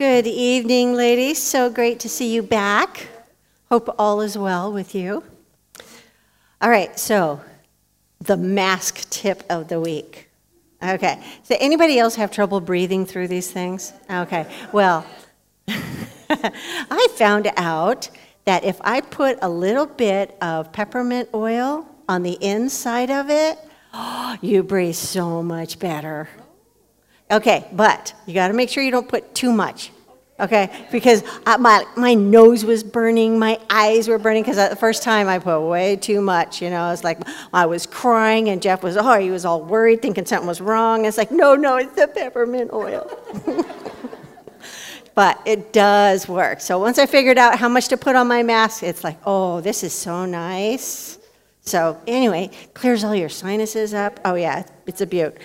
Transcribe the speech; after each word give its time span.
Good 0.00 0.26
evening, 0.26 0.94
ladies. 0.94 1.42
So 1.42 1.68
great 1.68 2.00
to 2.00 2.08
see 2.08 2.32
you 2.32 2.42
back. 2.42 3.08
Hope 3.68 3.94
all 3.98 4.22
is 4.22 4.38
well 4.38 4.72
with 4.72 4.94
you. 4.94 5.22
All 6.62 6.70
right, 6.70 6.98
so 6.98 7.42
the 8.18 8.38
mask 8.38 9.10
tip 9.10 9.42
of 9.50 9.68
the 9.68 9.78
week. 9.78 10.30
Okay, 10.82 11.22
so 11.42 11.54
anybody 11.60 11.98
else 11.98 12.14
have 12.14 12.30
trouble 12.30 12.62
breathing 12.62 13.04
through 13.04 13.28
these 13.28 13.50
things? 13.50 13.92
Okay, 14.10 14.46
well, 14.72 15.04
I 15.68 17.08
found 17.16 17.52
out 17.58 18.08
that 18.46 18.64
if 18.64 18.80
I 18.80 19.02
put 19.02 19.38
a 19.42 19.50
little 19.50 19.84
bit 19.84 20.34
of 20.40 20.72
peppermint 20.72 21.28
oil 21.34 21.86
on 22.08 22.22
the 22.22 22.42
inside 22.42 23.10
of 23.10 23.28
it, 23.28 23.58
you 24.40 24.62
breathe 24.62 24.94
so 24.94 25.42
much 25.42 25.78
better. 25.78 26.30
Okay, 27.30 27.64
but 27.72 28.12
you 28.26 28.34
got 28.34 28.48
to 28.48 28.54
make 28.54 28.68
sure 28.68 28.82
you 28.82 28.90
don't 28.90 29.08
put 29.08 29.34
too 29.34 29.52
much. 29.52 29.92
Okay, 30.40 30.70
because 30.90 31.22
I, 31.44 31.58
my 31.58 31.84
my 31.96 32.14
nose 32.14 32.64
was 32.64 32.82
burning, 32.82 33.38
my 33.38 33.60
eyes 33.68 34.08
were 34.08 34.18
burning 34.18 34.42
because 34.42 34.56
uh, 34.56 34.70
the 34.70 34.76
first 34.76 35.02
time 35.02 35.28
I 35.28 35.38
put 35.38 35.60
way 35.60 35.96
too 35.96 36.22
much. 36.22 36.62
You 36.62 36.70
know, 36.70 36.90
it's 36.90 37.04
like 37.04 37.18
I 37.52 37.66
was 37.66 37.86
crying, 37.86 38.48
and 38.48 38.62
Jeff 38.62 38.82
was 38.82 38.96
oh 38.96 39.18
he 39.20 39.30
was 39.30 39.44
all 39.44 39.62
worried, 39.62 40.00
thinking 40.00 40.24
something 40.24 40.48
was 40.48 40.62
wrong. 40.62 41.04
It's 41.04 41.18
like 41.18 41.30
no, 41.30 41.56
no, 41.56 41.76
it's 41.76 41.94
the 41.94 42.08
peppermint 42.08 42.72
oil. 42.72 43.06
but 45.14 45.38
it 45.44 45.74
does 45.74 46.26
work. 46.26 46.62
So 46.62 46.78
once 46.78 46.98
I 46.98 47.04
figured 47.04 47.36
out 47.36 47.58
how 47.58 47.68
much 47.68 47.88
to 47.88 47.98
put 47.98 48.16
on 48.16 48.26
my 48.26 48.42
mask, 48.42 48.82
it's 48.82 49.04
like 49.04 49.18
oh 49.26 49.60
this 49.60 49.84
is 49.84 49.92
so 49.92 50.24
nice. 50.24 51.18
So 51.60 52.00
anyway, 52.06 52.50
clears 52.72 53.04
all 53.04 53.14
your 53.14 53.28
sinuses 53.28 53.92
up. 53.92 54.18
Oh 54.24 54.36
yeah, 54.36 54.64
it's 54.86 55.02
a 55.02 55.06
beaut. 55.06 55.36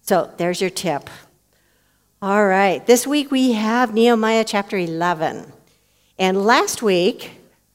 So 0.00 0.32
there's 0.38 0.62
your 0.62 0.70
tip. 0.70 1.10
All 2.20 2.44
right, 2.44 2.84
this 2.84 3.06
week 3.06 3.30
we 3.30 3.52
have 3.52 3.94
Nehemiah 3.94 4.42
chapter 4.42 4.76
11. 4.76 5.52
And 6.18 6.44
last 6.44 6.82
week, 6.82 7.30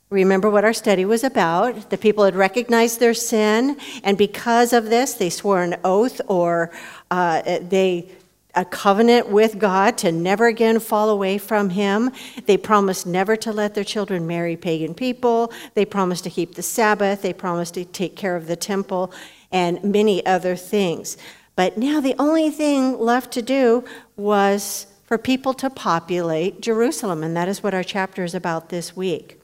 remember 0.09 0.50
what 0.50 0.66
our 0.66 0.73
study 0.73 1.05
was 1.05 1.23
about. 1.23 1.89
The 1.89 1.97
people 1.97 2.25
had 2.25 2.35
recognized 2.35 3.00
their 3.00 3.13
sin, 3.13 3.77
and 4.03 4.17
because 4.17 4.73
of 4.73 4.89
this, 4.89 5.13
they 5.13 5.30
swore 5.30 5.63
an 5.63 5.77
oath 5.85 6.19
or 6.27 6.72
uh, 7.09 7.41
they 7.61 8.11
a 8.53 8.66
covenant 8.66 9.30
with 9.30 9.58
God 9.59 9.97
to 10.00 10.11
never 10.11 10.47
again 10.47 10.80
fall 10.80 11.09
away 11.09 11.38
from 11.38 11.69
Him. 11.69 12.11
They 12.45 12.57
promised 12.57 13.07
never 13.07 13.38
to 13.38 13.53
let 13.53 13.75
their 13.75 13.85
children 13.85 14.28
marry 14.28 14.57
pagan 14.57 14.94
people. 14.94 15.53
They 15.73 15.85
promised 15.85 16.25
to 16.25 16.30
keep 16.30 16.55
the 16.55 16.61
Sabbath. 16.61 17.22
They 17.22 17.33
promised 17.33 17.75
to 17.75 17.85
take 17.85 18.17
care 18.17 18.35
of 18.35 18.47
the 18.47 18.57
temple 18.57 19.13
and 19.53 19.81
many 19.83 20.25
other 20.25 20.57
things. 20.57 21.17
But 21.56 21.78
now 21.78 22.00
the 22.00 22.16
only 22.18 22.50
thing 22.50 23.00
left 23.00 23.32
to 23.34 23.42
do 23.42 23.84
was 24.16 24.88
for 25.06 25.18
people 25.18 25.54
to 25.56 25.70
populate 25.70 26.62
Jerusalem, 26.62 27.23
and 27.23 27.38
that 27.38 27.48
is 27.48 27.62
what 27.62 27.73
our 27.73 27.84
chapter 27.84 28.23
is 28.23 28.34
about 28.34 28.70
this 28.70 28.96
week. 28.96 29.40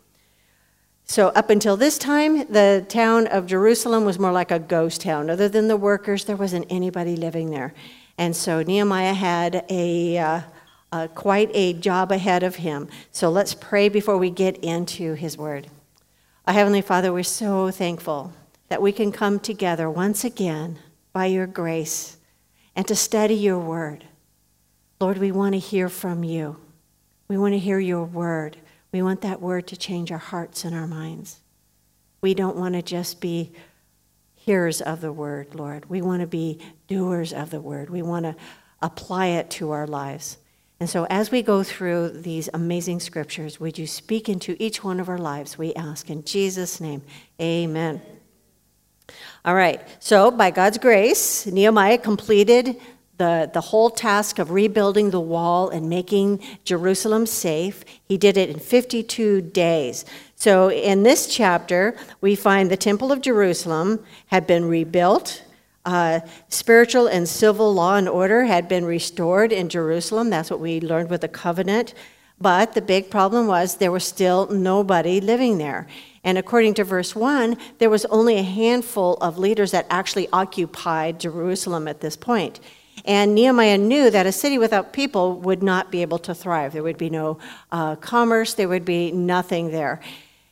So, 1.06 1.30
up 1.30 1.50
until 1.50 1.76
this 1.76 1.98
time, 1.98 2.48
the 2.52 2.86
town 2.88 3.28
of 3.28 3.48
Jerusalem 3.48 4.06
was 4.06 4.20
more 4.20 4.32
like 4.32 4.52
a 4.52 4.60
ghost 4.60 5.02
town. 5.02 5.30
Other 5.30 5.50
than 5.50 5.68
the 5.68 5.78
workers, 5.78 6.26
there 6.26 6.36
wasn't 6.36 6.68
anybody 6.70 7.16
living 7.16 7.50
there. 7.50 7.74
And 8.18 8.36
so, 8.36 8.62
Nehemiah 8.62 9.14
had 9.14 9.66
a, 9.70 10.18
uh, 10.18 10.42
uh, 10.92 11.08
quite 11.08 11.50
a 11.56 11.74
job 11.74 12.12
ahead 12.12 12.44
of 12.44 12.58
him. 12.58 12.88
So, 13.12 13.30
let's 13.30 13.56
pray 13.56 13.90
before 13.90 14.18
we 14.18 14.30
get 14.30 14.58
into 14.64 15.16
his 15.16 15.36
word. 15.36 15.68
Our 16.46 16.54
Heavenly 16.54 16.82
Father, 16.82 17.12
we're 17.12 17.24
so 17.24 17.72
thankful 17.72 18.34
that 18.68 18.82
we 18.82 18.92
can 18.92 19.12
come 19.12 19.40
together 19.40 19.90
once 19.90 20.24
again 20.24 20.78
by 21.14 21.26
your 21.28 21.48
grace 21.48 22.18
and 22.76 22.88
to 22.88 22.96
study 22.96 23.36
your 23.36 23.60
word. 23.60 24.06
Lord, 25.00 25.18
we 25.18 25.32
want 25.32 25.54
to 25.54 25.60
hear 25.60 25.90
from 25.90 26.24
you. 26.24 26.58
We 27.28 27.38
want 27.38 27.54
to 27.54 27.60
hear 27.60 27.80
your 27.80 28.04
word. 28.04 28.58
We 28.92 29.02
want 29.02 29.22
that 29.22 29.42
word 29.42 29.68
to 29.68 29.78
change 29.78 30.12
our 30.12 30.18
hearts 30.18 30.66
and 30.66 30.76
our 30.76 30.88
minds. 30.88 31.42
We 32.22 32.34
don't 32.34 32.58
want 32.58 32.76
to 32.76 32.82
just 32.82 33.22
be 33.22 33.54
hearers 34.36 34.82
of 34.82 35.02
the 35.02 35.14
word, 35.14 35.56
Lord. 35.56 35.90
We 35.90 36.02
want 36.02 36.22
to 36.22 36.28
be 36.28 36.60
doers 36.88 37.34
of 37.34 37.50
the 37.50 37.62
word. 37.62 37.90
We 37.90 38.02
want 38.02 38.26
to 38.26 38.36
apply 38.82 39.28
it 39.28 39.50
to 39.52 39.72
our 39.72 39.88
lives. 39.88 40.38
And 40.80 40.90
so, 40.90 41.06
as 41.10 41.30
we 41.30 41.42
go 41.42 41.62
through 41.62 42.10
these 42.22 42.50
amazing 42.54 43.02
scriptures, 43.02 43.60
would 43.60 43.78
you 43.78 43.86
speak 43.86 44.30
into 44.30 44.56
each 44.60 44.84
one 44.84 45.00
of 45.00 45.10
our 45.10 45.18
lives? 45.18 45.58
We 45.58 45.74
ask 45.74 46.10
in 46.10 46.24
Jesus' 46.24 46.80
name. 46.80 47.02
Amen. 47.42 48.02
All 49.46 49.56
right, 49.56 49.82
so 50.00 50.32
by 50.32 50.52
God's 50.52 50.78
grace, 50.78 51.46
Nehemiah 51.46 51.98
completed 51.98 52.78
the, 53.20 53.50
the 53.54 53.62
whole 53.62 53.90
task 53.90 54.40
of 54.40 54.52
rebuilding 54.52 55.12
the 55.12 55.20
wall 55.20 55.70
and 55.70 55.90
making 55.90 56.42
Jerusalem 56.64 57.26
safe. 57.26 57.84
He 58.06 58.18
did 58.18 58.38
it 58.38 58.50
in 58.50 58.60
52 58.60 59.42
days. 59.42 60.06
So 60.36 60.72
in 60.72 61.04
this 61.04 61.28
chapter, 61.28 61.98
we 62.22 62.36
find 62.36 62.72
the 62.72 62.78
Temple 62.78 63.12
of 63.12 63.22
Jerusalem 63.22 64.04
had 64.28 64.48
been 64.48 64.66
rebuilt. 64.66 65.44
Uh, 65.86 66.22
spiritual 66.48 67.08
and 67.08 67.28
civil 67.28 67.74
law 67.74 67.96
and 67.96 68.08
order 68.08 68.46
had 68.46 68.70
been 68.70 68.86
restored 68.86 69.52
in 69.52 69.68
Jerusalem. 69.68 70.30
That's 70.30 70.50
what 70.50 70.62
we 70.62 70.80
learned 70.80 71.10
with 71.10 71.22
the 71.22 71.28
covenant. 71.28 71.94
But 72.40 72.74
the 72.74 72.82
big 72.82 73.10
problem 73.10 73.48
was 73.48 73.76
there 73.76 73.92
was 73.92 74.06
still 74.06 74.48
nobody 74.48 75.20
living 75.20 75.58
there. 75.58 75.88
And 76.24 76.38
according 76.38 76.74
to 76.76 76.84
verse 76.84 77.16
1, 77.16 77.58
there 77.78 77.90
was 77.90 78.06
only 78.06 78.38
a 78.38 78.44
handful 78.44 79.16
of 79.16 79.38
leaders 79.38 79.72
that 79.72 79.88
actually 79.90 80.28
occupied 80.34 81.20
Jerusalem 81.20 81.88
at 81.88 82.02
this 82.02 82.18
point. 82.18 82.60
And 83.06 83.34
Nehemiah 83.34 83.78
knew 83.78 84.10
that 84.10 84.26
a 84.26 84.32
city 84.32 84.58
without 84.58 84.94
people 84.94 85.40
would 85.40 85.64
not 85.64 85.92
be 85.92 86.02
able 86.02 86.20
to 86.20 86.36
thrive. 86.36 86.74
There 86.74 86.84
would 86.84 86.98
be 86.98 87.10
no 87.10 87.38
uh, 87.72 87.96
commerce, 87.96 88.54
there 88.54 88.68
would 88.68 88.86
be 88.86 89.12
nothing 89.12 89.72
there. 89.72 90.02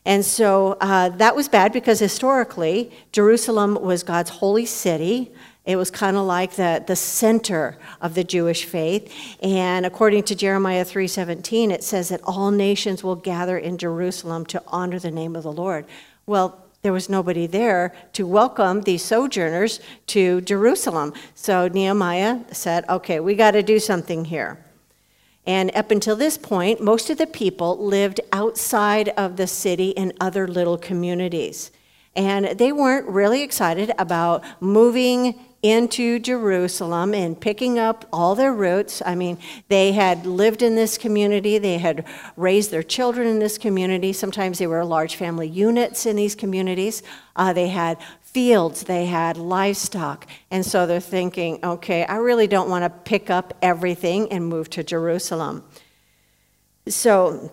And 0.05 0.23
so 0.23 0.77
uh, 0.79 1.09
that 1.09 1.35
was 1.35 1.49
bad 1.49 1.73
because 1.73 1.99
historically, 1.99 2.91
Jerusalem 3.11 3.75
was 3.75 4.03
God's 4.03 4.29
holy 4.29 4.65
city. 4.65 5.33
It 5.67 5.75
was 5.75 5.91
kind 5.91 6.15
of 6.15 6.25
like 6.25 6.53
the, 6.53 6.81
the 6.87 6.95
center 6.95 7.77
of 8.01 8.15
the 8.15 8.23
Jewish 8.23 8.63
faith. 8.63 9.13
And 9.43 9.85
according 9.85 10.23
to 10.23 10.35
Jeremiah 10.35 10.85
3:17, 10.85 11.71
it 11.71 11.83
says 11.83 12.07
that 12.07 12.21
all 12.23 12.51
nations 12.51 13.03
will 13.03 13.17
gather 13.17 13.57
in 13.57 13.77
Jerusalem 13.77 14.45
to 14.45 14.63
honor 14.67 14.97
the 14.97 15.11
name 15.11 15.35
of 15.35 15.43
the 15.43 15.51
Lord. 15.51 15.85
Well, 16.25 16.63
there 16.83 16.93
was 16.93 17.09
nobody 17.09 17.47
there 17.47 17.93
to 18.13 18.25
welcome 18.25 18.81
these 18.81 19.03
sojourners 19.03 19.81
to 20.07 20.39
Jerusalem. 20.39 21.13
So 21.35 21.67
Nehemiah 21.67 22.39
said, 22.53 22.85
okay, 22.87 23.19
we 23.19 23.35
got 23.35 23.51
to 23.51 23.61
do 23.61 23.77
something 23.77 24.23
here. 24.25 24.63
And 25.45 25.75
up 25.75 25.91
until 25.91 26.15
this 26.15 26.37
point, 26.37 26.81
most 26.81 27.09
of 27.09 27.17
the 27.17 27.27
people 27.27 27.77
lived 27.77 28.21
outside 28.31 29.09
of 29.09 29.35
the 29.35 29.47
city 29.47 29.89
in 29.89 30.13
other 30.21 30.47
little 30.47 30.77
communities. 30.77 31.71
And 32.15 32.57
they 32.57 32.71
weren't 32.71 33.07
really 33.07 33.43
excited 33.43 33.91
about 33.97 34.43
moving 34.59 35.35
into 35.69 36.19
Jerusalem 36.19 37.13
and 37.13 37.39
picking 37.39 37.79
up 37.79 38.05
all 38.13 38.35
their 38.35 38.53
roots. 38.53 39.01
I 39.05 39.15
mean, 39.15 39.37
they 39.67 39.91
had 39.91 40.25
lived 40.25 40.61
in 40.61 40.75
this 40.75 40.97
community, 40.97 41.57
they 41.57 41.77
had 41.77 42.05
raised 42.35 42.71
their 42.71 42.83
children 42.83 43.27
in 43.27 43.39
this 43.39 43.57
community. 43.57 44.13
Sometimes 44.13 44.59
they 44.59 44.67
were 44.67 44.83
large 44.85 45.15
family 45.15 45.47
units 45.47 46.05
in 46.05 46.15
these 46.15 46.35
communities. 46.35 47.03
Uh, 47.35 47.53
they 47.53 47.67
had 47.67 47.97
fields, 48.21 48.83
they 48.83 49.05
had 49.05 49.37
livestock. 49.37 50.27
And 50.51 50.65
so 50.65 50.85
they're 50.85 50.99
thinking, 50.99 51.59
okay, 51.63 52.05
I 52.05 52.17
really 52.17 52.47
don't 52.47 52.69
want 52.69 52.83
to 52.83 52.89
pick 52.89 53.29
up 53.29 53.53
everything 53.61 54.31
and 54.31 54.45
move 54.45 54.69
to 54.71 54.83
Jerusalem. 54.83 55.63
So, 56.87 57.51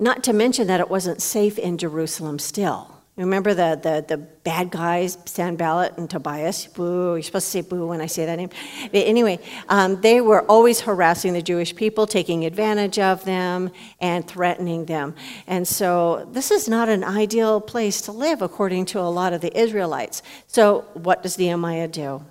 not 0.00 0.24
to 0.24 0.32
mention 0.32 0.66
that 0.68 0.80
it 0.80 0.90
wasn't 0.90 1.22
safe 1.22 1.58
in 1.58 1.78
Jerusalem 1.78 2.38
still. 2.38 2.95
Remember 3.16 3.54
the, 3.54 3.80
the, 3.82 4.04
the 4.06 4.18
bad 4.18 4.70
guys, 4.70 5.16
Sanballat 5.24 5.96
and 5.96 6.08
Tobias? 6.08 6.66
Boo, 6.66 7.14
you're 7.14 7.22
supposed 7.22 7.46
to 7.46 7.50
say 7.50 7.60
boo 7.62 7.86
when 7.86 8.02
I 8.02 8.06
say 8.06 8.26
that 8.26 8.36
name. 8.36 8.50
But 8.92 9.06
anyway, 9.06 9.38
um, 9.70 10.02
they 10.02 10.20
were 10.20 10.42
always 10.42 10.80
harassing 10.80 11.32
the 11.32 11.40
Jewish 11.40 11.74
people, 11.74 12.06
taking 12.06 12.44
advantage 12.44 12.98
of 12.98 13.24
them, 13.24 13.70
and 14.00 14.26
threatening 14.28 14.84
them. 14.84 15.14
And 15.46 15.66
so 15.66 16.28
this 16.30 16.50
is 16.50 16.68
not 16.68 16.90
an 16.90 17.04
ideal 17.04 17.58
place 17.58 18.02
to 18.02 18.12
live, 18.12 18.42
according 18.42 18.84
to 18.86 19.00
a 19.00 19.08
lot 19.08 19.32
of 19.32 19.40
the 19.40 19.58
Israelites. 19.58 20.22
So 20.46 20.82
what 20.92 21.22
does 21.22 21.38
Nehemiah 21.38 21.88
do? 21.88 22.22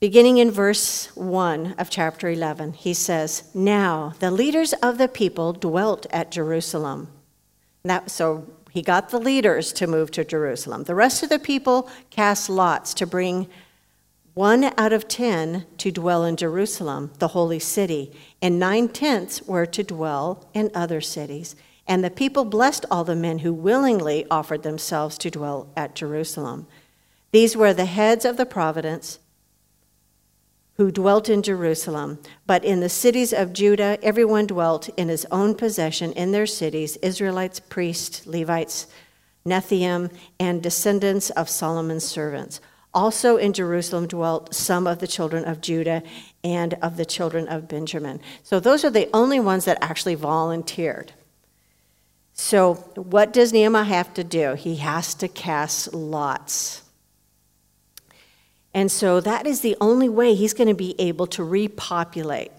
Beginning 0.00 0.36
in 0.36 0.50
verse 0.50 1.14
1 1.16 1.76
of 1.78 1.88
chapter 1.88 2.28
11, 2.28 2.74
he 2.74 2.92
says, 2.92 3.44
Now 3.54 4.12
the 4.18 4.30
leaders 4.30 4.74
of 4.82 4.98
the 4.98 5.08
people 5.08 5.54
dwelt 5.54 6.06
at 6.10 6.30
Jerusalem. 6.30 7.08
That, 7.84 8.10
so 8.10 8.46
he 8.70 8.82
got 8.82 9.10
the 9.10 9.18
leaders 9.18 9.72
to 9.74 9.86
move 9.86 10.10
to 10.12 10.24
Jerusalem. 10.24 10.84
The 10.84 10.94
rest 10.94 11.22
of 11.22 11.28
the 11.28 11.38
people 11.38 11.90
cast 12.10 12.48
lots 12.48 12.94
to 12.94 13.06
bring 13.06 13.48
one 14.34 14.72
out 14.78 14.92
of 14.92 15.08
ten 15.08 15.66
to 15.78 15.90
dwell 15.90 16.24
in 16.24 16.36
Jerusalem, 16.36 17.12
the 17.18 17.28
holy 17.28 17.58
city, 17.58 18.12
and 18.40 18.58
nine 18.58 18.88
tenths 18.88 19.42
were 19.42 19.66
to 19.66 19.82
dwell 19.82 20.48
in 20.54 20.70
other 20.74 21.00
cities. 21.00 21.56
And 21.86 22.04
the 22.04 22.10
people 22.10 22.44
blessed 22.44 22.86
all 22.90 23.02
the 23.02 23.16
men 23.16 23.40
who 23.40 23.52
willingly 23.52 24.24
offered 24.30 24.62
themselves 24.62 25.18
to 25.18 25.30
dwell 25.30 25.68
at 25.76 25.96
Jerusalem. 25.96 26.68
These 27.32 27.56
were 27.56 27.74
the 27.74 27.86
heads 27.86 28.24
of 28.24 28.36
the 28.36 28.46
province 28.46 29.18
who 30.80 30.90
dwelt 30.90 31.28
in 31.28 31.42
Jerusalem. 31.42 32.18
But 32.46 32.64
in 32.64 32.80
the 32.80 32.88
cities 32.88 33.34
of 33.34 33.52
Judah, 33.52 33.98
everyone 34.02 34.46
dwelt 34.46 34.88
in 34.96 35.10
his 35.10 35.26
own 35.30 35.54
possession 35.54 36.10
in 36.12 36.32
their 36.32 36.46
cities 36.46 36.96
Israelites, 37.02 37.60
priests, 37.60 38.26
Levites, 38.26 38.86
Nethinim, 39.44 40.10
and 40.38 40.62
descendants 40.62 41.28
of 41.28 41.50
Solomon's 41.50 42.04
servants. 42.04 42.62
Also 42.94 43.36
in 43.36 43.52
Jerusalem 43.52 44.06
dwelt 44.06 44.54
some 44.54 44.86
of 44.86 45.00
the 45.00 45.06
children 45.06 45.44
of 45.44 45.60
Judah 45.60 46.02
and 46.42 46.72
of 46.80 46.96
the 46.96 47.04
children 47.04 47.46
of 47.46 47.68
Benjamin. 47.68 48.18
So 48.42 48.58
those 48.58 48.82
are 48.82 48.88
the 48.88 49.10
only 49.12 49.38
ones 49.38 49.66
that 49.66 49.76
actually 49.82 50.14
volunteered. 50.14 51.12
So, 52.32 52.76
what 52.94 53.34
does 53.34 53.52
Nehemiah 53.52 53.84
have 53.84 54.14
to 54.14 54.24
do? 54.24 54.54
He 54.54 54.76
has 54.76 55.12
to 55.16 55.28
cast 55.28 55.92
lots. 55.92 56.84
And 58.72 58.90
so 58.90 59.20
that 59.20 59.46
is 59.46 59.60
the 59.60 59.76
only 59.80 60.08
way 60.08 60.34
he's 60.34 60.54
going 60.54 60.68
to 60.68 60.74
be 60.74 60.94
able 60.98 61.26
to 61.28 61.42
repopulate. 61.44 62.52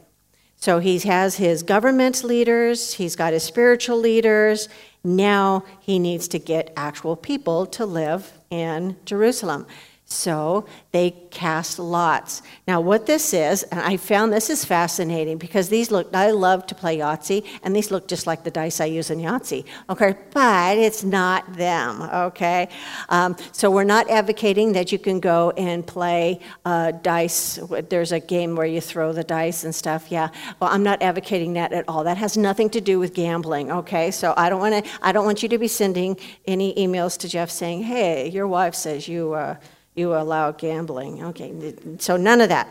So 0.58 0.80
he 0.80 1.00
has 1.00 1.38
his 1.38 1.64
government 1.64 2.24
leaders, 2.24 2.94
he's 2.94 3.16
got 3.16 3.34
his 3.34 3.44
spiritual 3.44 3.98
leaders. 3.98 4.70
Now 5.04 5.64
he 5.80 5.98
needs 5.98 6.28
to 6.30 6.40
get 6.40 6.72
actual 6.78 7.16
people 7.16 7.66
to 7.68 7.86
live 7.86 8.32
in 8.52 8.98
Jerusalem. 9.06 9.66
So 10.12 10.66
they 10.92 11.12
cast 11.32 11.80
lots. 11.80 12.42
Now, 12.68 12.82
what 12.82 13.06
this 13.06 13.34
is, 13.34 13.64
and 13.64 13.80
I 13.80 13.96
found 13.98 14.34
this 14.34 14.50
is 14.50 14.66
fascinating 14.66 15.38
because 15.38 15.70
these 15.70 15.90
look, 15.90 16.14
I 16.14 16.32
love 16.32 16.68
to 16.68 16.76
play 16.76 16.98
Yahtzee, 16.98 17.46
and 17.64 17.76
these 17.76 17.92
look 17.92 18.08
just 18.08 18.28
like 18.28 18.44
the 18.44 18.52
dice 18.52 18.82
I 18.82 18.86
use 18.86 19.10
in 19.10 19.20
Yahtzee, 19.20 19.66
okay? 19.90 20.16
But 20.34 20.78
it's 20.78 21.04
not 21.04 21.54
them, 21.54 22.02
okay? 22.02 22.68
Um, 23.10 23.38
so 23.54 23.72
we're 23.72 23.86
not 23.86 24.10
advocating 24.10 24.74
that 24.74 24.92
you 24.92 25.00
can 25.00 25.20
go 25.20 25.52
and 25.52 25.88
play 25.88 26.40
uh, 26.66 26.92
dice. 26.92 27.60
There's 27.90 28.12
a 28.12 28.20
game 28.20 28.56
where 28.56 28.68
you 28.68 28.82
throw 28.82 29.14
the 29.14 29.24
dice 29.24 29.64
and 29.64 29.74
stuff, 29.74 30.12
yeah. 30.12 30.30
Well, 30.60 30.70
I'm 30.70 30.84
not 30.84 31.02
advocating 31.02 31.54
that 31.54 31.72
at 31.72 31.88
all. 31.88 32.04
That 32.04 32.18
has 32.18 32.36
nothing 32.36 32.70
to 32.72 32.82
do 32.82 33.00
with 33.00 33.14
gambling, 33.14 33.72
okay? 33.72 34.12
So 34.12 34.34
I 34.36 34.50
don't 34.50 34.60
want 34.60 34.84
to, 34.84 34.92
I 35.02 35.14
don't 35.14 35.26
want 35.26 35.42
you 35.42 35.50
to 35.50 35.58
be 35.58 35.70
sending 35.70 36.18
any 36.46 36.76
emails 36.76 37.18
to 37.20 37.30
Jeff 37.30 37.50
saying, 37.50 37.84
hey, 37.84 38.30
your 38.30 38.48
wife 38.48 38.76
says 38.76 39.08
you, 39.08 39.34
uh, 39.34 39.56
you 39.96 40.14
allow 40.16 40.52
gambling. 40.52 41.24
Okay, 41.24 41.74
so 42.00 42.18
none 42.18 42.42
of 42.42 42.50
that. 42.50 42.68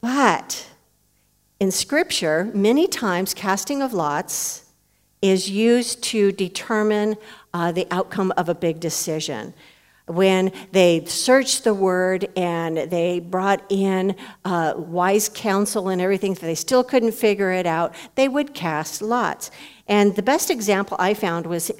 But 0.00 0.66
in 1.58 1.70
Scripture, 1.70 2.50
many 2.54 2.86
times 2.86 3.34
casting 3.34 3.82
of 3.82 3.92
lots 3.92 4.64
is 5.22 5.50
used 5.50 6.02
to 6.02 6.32
determine 6.32 7.16
uh, 7.52 7.72
the 7.72 7.86
outcome 7.90 8.32
of 8.36 8.48
a 8.48 8.54
big 8.54 8.80
decision. 8.80 9.52
When 10.06 10.52
they 10.72 11.04
searched 11.04 11.62
the 11.62 11.74
word 11.74 12.28
and 12.34 12.90
they 12.90 13.20
brought 13.20 13.62
in 13.68 14.16
uh, 14.44 14.74
wise 14.76 15.28
counsel 15.28 15.88
and 15.88 16.00
everything, 16.00 16.34
they 16.34 16.54
still 16.54 16.82
couldn't 16.82 17.12
figure 17.12 17.52
it 17.52 17.66
out, 17.66 17.94
they 18.14 18.26
would 18.26 18.54
cast 18.54 19.02
lots. 19.02 19.50
And 19.86 20.16
the 20.16 20.22
best 20.22 20.50
example 20.50 20.96
I 20.98 21.14
found 21.14 21.46
was 21.46 21.70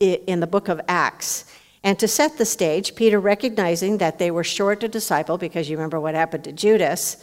in 0.00 0.40
the 0.40 0.46
book 0.46 0.68
of 0.68 0.80
Acts. 0.88 1.44
And 1.82 1.98
to 1.98 2.08
set 2.08 2.36
the 2.36 2.44
stage, 2.44 2.94
Peter, 2.94 3.18
recognizing 3.18 3.98
that 3.98 4.18
they 4.18 4.30
were 4.30 4.44
short 4.44 4.82
a 4.82 4.88
disciple, 4.88 5.38
because 5.38 5.70
you 5.70 5.76
remember 5.76 5.98
what 5.98 6.14
happened 6.14 6.44
to 6.44 6.52
Judas, 6.52 7.16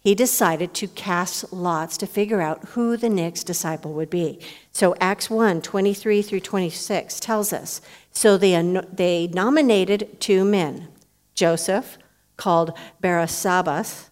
he 0.00 0.14
decided 0.14 0.74
to 0.74 0.88
cast 0.88 1.52
lots 1.52 1.96
to 1.98 2.06
figure 2.06 2.40
out 2.40 2.64
who 2.70 2.96
the 2.96 3.08
next 3.08 3.44
disciple 3.44 3.92
would 3.92 4.10
be. 4.10 4.40
So 4.72 4.96
Acts 5.00 5.30
1 5.30 5.62
23 5.62 6.22
through 6.22 6.40
26 6.40 7.20
tells 7.20 7.52
us 7.52 7.80
so 8.10 8.36
they, 8.36 8.60
they 8.92 9.28
nominated 9.28 10.20
two 10.20 10.44
men, 10.44 10.88
Joseph, 11.34 11.98
called 12.36 12.76
Barsabbas, 13.02 14.08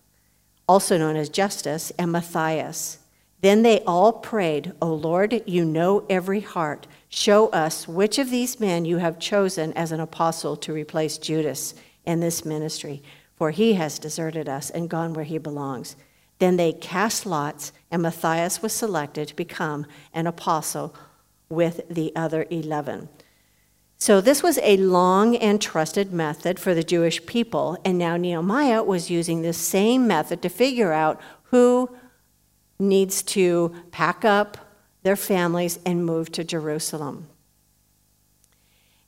also 0.68 0.96
known 0.96 1.16
as 1.16 1.28
Justus, 1.28 1.90
and 1.98 2.12
Matthias. 2.12 2.99
Then 3.40 3.62
they 3.62 3.80
all 3.84 4.12
prayed, 4.12 4.72
O 4.82 4.92
Lord, 4.92 5.42
you 5.46 5.64
know 5.64 6.04
every 6.10 6.40
heart. 6.40 6.86
Show 7.08 7.48
us 7.48 7.88
which 7.88 8.18
of 8.18 8.30
these 8.30 8.60
men 8.60 8.84
you 8.84 8.98
have 8.98 9.18
chosen 9.18 9.72
as 9.72 9.92
an 9.92 10.00
apostle 10.00 10.56
to 10.58 10.72
replace 10.72 11.16
Judas 11.16 11.74
in 12.04 12.20
this 12.20 12.44
ministry, 12.44 13.02
for 13.36 13.50
he 13.50 13.74
has 13.74 13.98
deserted 13.98 14.48
us 14.48 14.68
and 14.70 14.90
gone 14.90 15.14
where 15.14 15.24
he 15.24 15.38
belongs. 15.38 15.96
Then 16.38 16.56
they 16.56 16.72
cast 16.72 17.26
lots, 17.26 17.72
and 17.90 18.02
Matthias 18.02 18.62
was 18.62 18.72
selected 18.72 19.28
to 19.28 19.36
become 19.36 19.86
an 20.12 20.26
apostle 20.26 20.94
with 21.48 21.82
the 21.88 22.12
other 22.14 22.46
11. 22.50 23.08
So, 23.98 24.22
this 24.22 24.42
was 24.42 24.58
a 24.62 24.78
long 24.78 25.36
and 25.36 25.60
trusted 25.60 26.10
method 26.10 26.58
for 26.58 26.72
the 26.72 26.82
Jewish 26.82 27.26
people, 27.26 27.76
and 27.84 27.98
now 27.98 28.16
Nehemiah 28.16 28.82
was 28.82 29.10
using 29.10 29.42
this 29.42 29.58
same 29.58 30.06
method 30.06 30.40
to 30.40 30.48
figure 30.48 30.92
out 30.92 31.20
who 31.44 31.90
needs 32.80 33.22
to 33.22 33.74
pack 33.90 34.24
up 34.24 34.56
their 35.02 35.16
families 35.16 35.78
and 35.86 36.04
move 36.04 36.32
to 36.32 36.44
Jerusalem. 36.44 37.28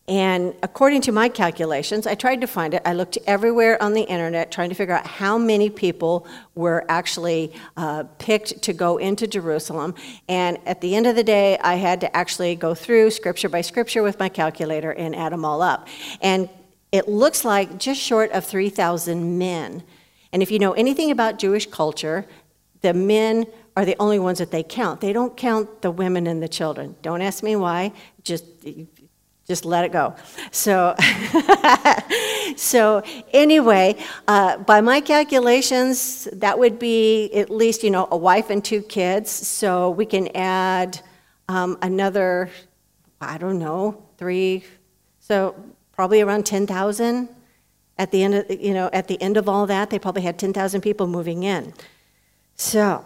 And 0.08 0.54
according 0.64 1.02
to 1.02 1.12
my 1.12 1.28
calculations, 1.28 2.08
I 2.08 2.16
tried 2.16 2.40
to 2.40 2.48
find 2.48 2.74
it. 2.74 2.82
I 2.84 2.92
looked 2.92 3.18
everywhere 3.26 3.80
on 3.80 3.94
the 3.94 4.02
internet 4.02 4.50
trying 4.50 4.68
to 4.70 4.74
figure 4.74 4.94
out 4.94 5.06
how 5.06 5.38
many 5.38 5.70
people 5.70 6.26
were 6.56 6.84
actually 6.88 7.52
uh, 7.76 8.04
picked 8.18 8.62
to 8.62 8.72
go 8.72 8.98
into 8.98 9.28
Jerusalem. 9.28 9.94
And 10.28 10.58
at 10.66 10.80
the 10.80 10.96
end 10.96 11.06
of 11.06 11.14
the 11.14 11.22
day, 11.22 11.56
I 11.58 11.76
had 11.76 12.00
to 12.00 12.16
actually 12.16 12.56
go 12.56 12.74
through 12.74 13.12
scripture 13.12 13.48
by 13.48 13.60
scripture 13.60 14.02
with 14.02 14.18
my 14.18 14.28
calculator 14.28 14.90
and 14.90 15.14
add 15.14 15.32
them 15.32 15.44
all 15.44 15.62
up. 15.62 15.86
And 16.20 16.48
it 16.90 17.08
looks 17.08 17.44
like 17.44 17.78
just 17.78 18.00
short 18.00 18.32
of 18.32 18.44
3,000 18.44 19.38
men. 19.38 19.84
And 20.32 20.42
if 20.42 20.50
you 20.50 20.58
know 20.58 20.72
anything 20.72 21.12
about 21.12 21.38
Jewish 21.38 21.66
culture, 21.66 22.26
the 22.80 22.92
men 22.92 23.46
are 23.76 23.84
the 23.84 23.96
only 23.98 24.18
ones 24.18 24.38
that 24.38 24.50
they 24.50 24.62
count. 24.62 25.00
They 25.00 25.12
don't 25.12 25.36
count 25.36 25.82
the 25.82 25.90
women 25.90 26.26
and 26.26 26.42
the 26.42 26.48
children. 26.48 26.94
Don't 27.02 27.22
ask 27.22 27.42
me 27.42 27.56
why. 27.56 27.92
Just 28.22 28.44
just 29.46 29.64
let 29.64 29.84
it 29.84 29.92
go. 29.92 30.14
So, 30.50 30.94
so 32.56 33.02
anyway, 33.32 33.96
uh, 34.28 34.58
by 34.58 34.80
my 34.80 35.00
calculations, 35.00 36.28
that 36.32 36.58
would 36.58 36.78
be 36.78 37.30
at 37.34 37.50
least 37.50 37.82
you 37.82 37.90
know 37.90 38.08
a 38.10 38.16
wife 38.16 38.50
and 38.50 38.64
two 38.64 38.82
kids. 38.82 39.30
So 39.30 39.90
we 39.90 40.06
can 40.06 40.28
add 40.36 41.00
um, 41.48 41.76
another, 41.82 42.50
I 43.20 43.38
don't 43.38 43.58
know, 43.58 44.02
three. 44.16 44.64
So 45.20 45.54
probably 45.92 46.20
around 46.20 46.46
ten 46.46 46.66
thousand. 46.66 47.28
At 47.98 48.10
the 48.10 48.22
end 48.22 48.34
of 48.34 48.50
you 48.50 48.74
know 48.74 48.90
at 48.92 49.08
the 49.08 49.20
end 49.20 49.36
of 49.36 49.48
all 49.48 49.66
that, 49.66 49.90
they 49.90 49.98
probably 49.98 50.22
had 50.22 50.38
ten 50.38 50.52
thousand 50.52 50.82
people 50.82 51.06
moving 51.06 51.42
in. 51.42 51.74
So 52.54 53.04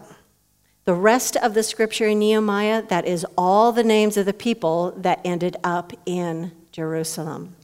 the 0.87 0.93
rest 0.93 1.35
of 1.35 1.53
the 1.53 1.63
scripture 1.63 2.07
in 2.07 2.19
Nehemiah, 2.19 2.81
that 2.83 3.05
is 3.05 3.25
all 3.37 3.73
the 3.73 3.83
names 3.83 4.15
of 4.15 4.25
the 4.25 4.31
people 4.31 4.91
that 4.91 5.19
ended 5.25 5.57
up 5.61 5.91
in 6.05 6.53
Jerusalem. 6.71 7.57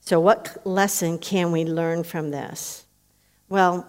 So, 0.00 0.18
what 0.18 0.66
lesson 0.66 1.18
can 1.18 1.52
we 1.52 1.66
learn 1.66 2.02
from 2.02 2.30
this? 2.30 2.86
Well, 3.50 3.86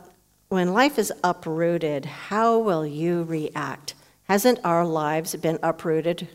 when 0.50 0.74
life 0.74 1.00
is 1.00 1.14
uprooted, 1.24 2.04
how 2.04 2.60
will 2.60 2.86
you 2.86 3.24
react? 3.24 3.94
Hasn't 4.24 4.60
our 4.66 4.86
lives 4.86 5.34
been 5.38 5.58
uprooted? 5.64 6.28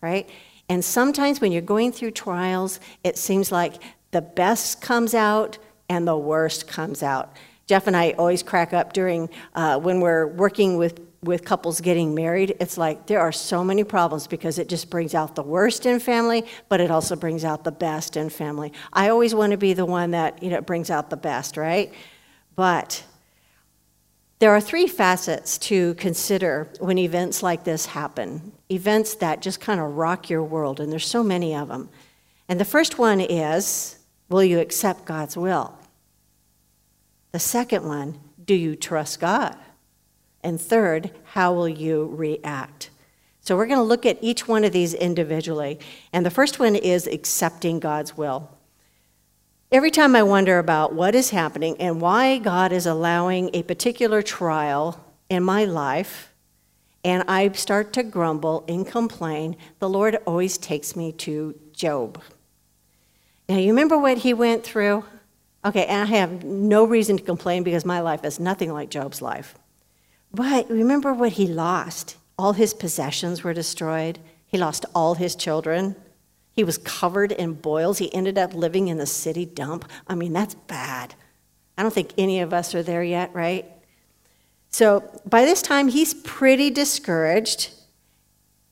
Right? 0.00 0.30
And 0.70 0.82
sometimes 0.82 1.42
when 1.42 1.52
you're 1.52 1.60
going 1.60 1.92
through 1.92 2.12
trials, 2.12 2.80
it 3.04 3.18
seems 3.18 3.52
like 3.52 3.74
the 4.10 4.22
best 4.22 4.80
comes 4.80 5.12
out 5.12 5.58
and 5.90 6.08
the 6.08 6.16
worst 6.16 6.66
comes 6.66 7.02
out. 7.02 7.36
Jeff 7.66 7.86
and 7.86 7.94
I 7.94 8.12
always 8.12 8.42
crack 8.42 8.72
up 8.72 8.94
during 8.94 9.28
uh, 9.54 9.78
when 9.78 10.00
we're 10.00 10.28
working 10.28 10.78
with 10.78 11.11
with 11.22 11.44
couples 11.44 11.80
getting 11.80 12.14
married, 12.14 12.56
it's 12.58 12.76
like 12.76 13.06
there 13.06 13.20
are 13.20 13.30
so 13.30 13.62
many 13.62 13.84
problems 13.84 14.26
because 14.26 14.58
it 14.58 14.68
just 14.68 14.90
brings 14.90 15.14
out 15.14 15.36
the 15.36 15.42
worst 15.42 15.86
in 15.86 16.00
family, 16.00 16.44
but 16.68 16.80
it 16.80 16.90
also 16.90 17.14
brings 17.14 17.44
out 17.44 17.62
the 17.62 17.70
best 17.70 18.16
in 18.16 18.28
family. 18.28 18.72
I 18.92 19.08
always 19.08 19.34
want 19.34 19.52
to 19.52 19.56
be 19.56 19.72
the 19.72 19.86
one 19.86 20.10
that, 20.10 20.42
you 20.42 20.50
know, 20.50 20.60
brings 20.60 20.90
out 20.90 21.10
the 21.10 21.16
best, 21.16 21.56
right? 21.56 21.92
But 22.56 23.04
there 24.40 24.50
are 24.50 24.60
three 24.60 24.88
facets 24.88 25.58
to 25.58 25.94
consider 25.94 26.68
when 26.80 26.98
events 26.98 27.44
like 27.44 27.62
this 27.62 27.86
happen. 27.86 28.52
Events 28.68 29.14
that 29.16 29.40
just 29.40 29.60
kind 29.60 29.80
of 29.80 29.96
rock 29.96 30.28
your 30.28 30.42
world, 30.42 30.80
and 30.80 30.90
there's 30.90 31.06
so 31.06 31.22
many 31.22 31.54
of 31.54 31.68
them. 31.68 31.88
And 32.48 32.58
the 32.58 32.64
first 32.64 32.98
one 32.98 33.20
is 33.20 33.96
will 34.28 34.42
you 34.42 34.58
accept 34.58 35.04
God's 35.04 35.36
will? 35.36 35.78
The 37.30 37.38
second 37.38 37.86
one, 37.86 38.18
do 38.44 38.54
you 38.54 38.74
trust 38.74 39.20
God? 39.20 39.56
And 40.42 40.60
third, 40.60 41.12
how 41.24 41.52
will 41.52 41.68
you 41.68 42.06
react? 42.06 42.90
So 43.40 43.56
we're 43.56 43.66
going 43.66 43.78
to 43.78 43.84
look 43.84 44.06
at 44.06 44.18
each 44.20 44.46
one 44.46 44.64
of 44.64 44.72
these 44.72 44.94
individually. 44.94 45.78
And 46.12 46.24
the 46.24 46.30
first 46.30 46.58
one 46.58 46.76
is 46.76 47.06
accepting 47.06 47.80
God's 47.80 48.16
will. 48.16 48.50
Every 49.72 49.90
time 49.90 50.14
I 50.14 50.22
wonder 50.22 50.58
about 50.58 50.94
what 50.94 51.14
is 51.14 51.30
happening 51.30 51.76
and 51.80 52.00
why 52.00 52.38
God 52.38 52.72
is 52.72 52.86
allowing 52.86 53.50
a 53.54 53.62
particular 53.62 54.20
trial 54.20 55.02
in 55.30 55.42
my 55.42 55.64
life, 55.64 56.32
and 57.04 57.24
I 57.26 57.50
start 57.52 57.92
to 57.94 58.02
grumble 58.02 58.64
and 58.68 58.86
complain, 58.86 59.56
the 59.78 59.88
Lord 59.88 60.18
always 60.26 60.58
takes 60.58 60.94
me 60.94 61.10
to 61.12 61.58
Job. 61.72 62.22
Now, 63.48 63.56
you 63.56 63.68
remember 63.68 63.98
what 63.98 64.18
he 64.18 64.34
went 64.34 64.62
through? 64.62 65.04
Okay, 65.64 65.86
and 65.86 66.02
I 66.02 66.16
have 66.16 66.44
no 66.44 66.84
reason 66.84 67.16
to 67.16 67.22
complain 67.22 67.62
because 67.62 67.84
my 67.84 68.00
life 68.00 68.24
is 68.24 68.38
nothing 68.38 68.72
like 68.72 68.90
Job's 68.90 69.22
life. 69.22 69.54
But 70.34 70.70
remember 70.70 71.12
what 71.12 71.32
he 71.32 71.46
lost. 71.46 72.16
All 72.38 72.54
his 72.54 72.74
possessions 72.74 73.44
were 73.44 73.52
destroyed. 73.52 74.18
He 74.46 74.58
lost 74.58 74.86
all 74.94 75.14
his 75.14 75.36
children. 75.36 75.96
He 76.52 76.64
was 76.64 76.78
covered 76.78 77.32
in 77.32 77.54
boils. 77.54 77.98
He 77.98 78.12
ended 78.14 78.38
up 78.38 78.54
living 78.54 78.88
in 78.88 78.98
the 78.98 79.06
city 79.06 79.46
dump. 79.46 79.90
I 80.06 80.14
mean, 80.14 80.32
that's 80.32 80.54
bad. 80.54 81.14
I 81.76 81.82
don't 81.82 81.92
think 81.92 82.12
any 82.18 82.40
of 82.40 82.52
us 82.52 82.74
are 82.74 82.82
there 82.82 83.02
yet, 83.02 83.34
right? 83.34 83.66
So 84.70 85.02
by 85.26 85.44
this 85.44 85.62
time, 85.62 85.88
he's 85.88 86.14
pretty 86.14 86.70
discouraged 86.70 87.70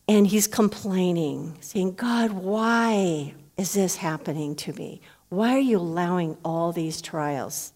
and 0.09 0.27
he's 0.27 0.47
complaining, 0.47 1.57
saying, 1.61 1.95
God, 1.95 2.33
why 2.33 3.35
is 3.57 3.75
this 3.75 3.97
happening 3.97 4.57
to 4.57 4.73
me? 4.73 5.01
Why 5.29 5.55
are 5.55 5.61
you 5.61 5.79
allowing 5.79 6.37
all 6.45 6.73
these 6.73 7.01
trials? 7.01 7.73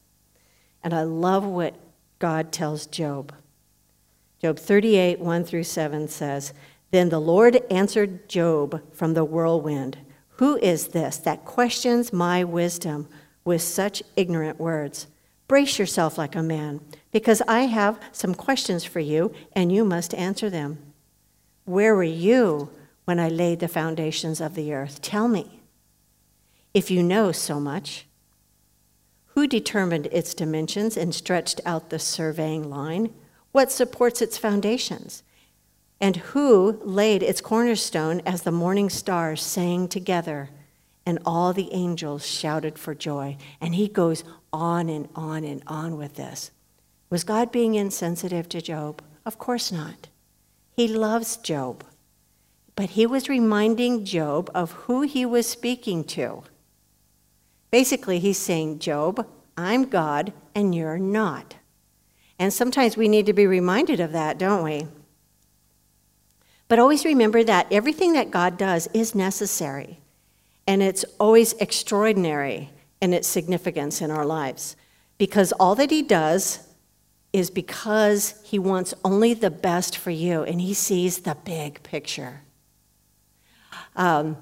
And 0.83 0.93
I 0.93 1.03
love 1.03 1.45
what 1.45 1.75
God 2.19 2.51
tells 2.53 2.87
Job. 2.87 3.33
Job 4.45 4.59
38, 4.59 5.21
1 5.21 5.45
through 5.45 5.63
7 5.63 6.07
says, 6.07 6.53
Then 6.91 7.09
the 7.09 7.19
Lord 7.19 7.63
answered 7.71 8.29
Job 8.29 8.83
from 8.93 9.15
the 9.15 9.25
whirlwind 9.25 9.97
Who 10.33 10.59
is 10.59 10.89
this 10.89 11.17
that 11.17 11.47
questions 11.47 12.13
my 12.13 12.45
wisdom 12.45 13.09
with 13.43 13.63
such 13.63 14.03
ignorant 14.17 14.61
words? 14.61 15.07
Brace 15.49 15.79
yourself 15.79 16.19
like 16.19 16.37
a 16.37 16.43
man, 16.43 16.83
because 17.11 17.41
I 17.49 17.61
have 17.61 17.99
some 18.13 18.35
questions 18.35 18.85
for 18.85 19.01
you, 19.01 19.33
and 19.57 19.73
you 19.73 19.83
must 19.83 20.13
answer 20.13 20.51
them. 20.51 20.93
Where 21.65 21.95
were 21.95 22.03
you 22.03 22.69
when 23.07 23.19
I 23.19 23.31
laid 23.31 23.61
the 23.61 23.67
foundations 23.67 24.43
of 24.43 24.57
the 24.57 24.75
earth? 24.75 25.01
Tell 25.01 25.27
me. 25.27 25.63
If 26.75 26.91
you 26.91 27.03
know 27.03 27.33
so 27.33 27.59
much, 27.59 28.07
who 29.29 29.47
determined 29.47 30.09
its 30.13 30.35
dimensions 30.35 30.99
and 30.99 31.15
stretched 31.15 31.63
out 31.65 31.89
the 31.89 31.99
surveying 31.99 32.69
line? 32.69 33.09
What 33.55 33.71
supports 33.71 34.21
its 34.21 34.37
foundations? 34.37 35.23
And 36.01 36.17
who 36.17 36.81
laid 36.83 37.23
its 37.23 37.41
cornerstone 37.41 38.21
as 38.27 38.43
the 38.43 38.51
morning 38.51 38.91
stars 38.91 39.43
sang 39.43 39.87
together 39.87 40.51
and 41.07 41.21
all 41.25 41.53
the 41.53 41.73
angels 41.73 42.27
shouted 42.27 42.81
for 42.81 42.97
joy? 42.97 43.37
And 43.61 43.77
he 43.77 43.87
goes 43.87 44.25
on 44.53 44.89
and 44.89 45.09
on 45.15 45.45
and 45.45 45.63
on 45.69 45.97
with 45.97 46.15
this. 46.15 46.51
Was 47.11 47.23
God 47.23 47.53
being 47.53 47.77
insensitive 47.77 48.49
to 48.49 48.61
Job? 48.61 49.01
Of 49.25 49.39
course 49.39 49.71
not. 49.71 50.09
He 50.73 50.89
loves 50.89 51.37
Job. 51.37 51.85
But 52.75 52.91
he 52.91 53.07
was 53.07 53.29
reminding 53.29 54.05
Job 54.05 54.51
of 54.53 54.73
who 54.73 55.03
he 55.03 55.25
was 55.25 55.47
speaking 55.47 56.03
to. 56.07 56.43
Basically, 57.71 58.19
he's 58.19 58.37
saying, 58.37 58.81
Job, 58.81 59.25
I'm 59.57 59.85
God 59.85 60.33
and 60.57 60.75
you're 60.75 60.99
not. 60.99 61.55
And 62.45 62.53
sometimes 62.53 62.95
we 62.95 63.09
need 63.09 63.25
to 63.25 63.33
be 63.33 63.47
reminded 63.47 64.01
of 64.01 64.13
that, 64.13 64.37
don't 64.37 64.63
we? 64.63 64.87
But 66.69 66.79
always 66.79 67.07
remember 67.07 67.43
that 67.43 67.67
everything 67.71 68.13
that 68.13 68.31
God 68.31 68.59
does 68.59 68.87
is 68.93 69.15
necessary, 69.15 70.01
and 70.67 70.83
it's 70.83 71.07
always 71.19 71.55
extraordinary 71.55 72.69
in 73.01 73.15
its 73.15 73.29
significance 73.29 74.03
in 74.03 74.11
our 74.11 74.27
lives. 74.27 74.77
Because 75.17 75.53
all 75.53 75.75
that 75.77 75.91
He 75.91 76.03
does 76.03 76.59
is 77.33 77.49
because 77.49 78.39
He 78.45 78.59
wants 78.59 78.93
only 79.07 79.33
the 79.33 79.51
best 79.51 79.97
for 79.97 80.11
you, 80.11 80.43
and 80.43 80.61
He 80.61 80.75
sees 80.75 81.21
the 81.21 81.39
big 81.47 81.83
picture. 81.83 82.43
Um, 83.97 84.37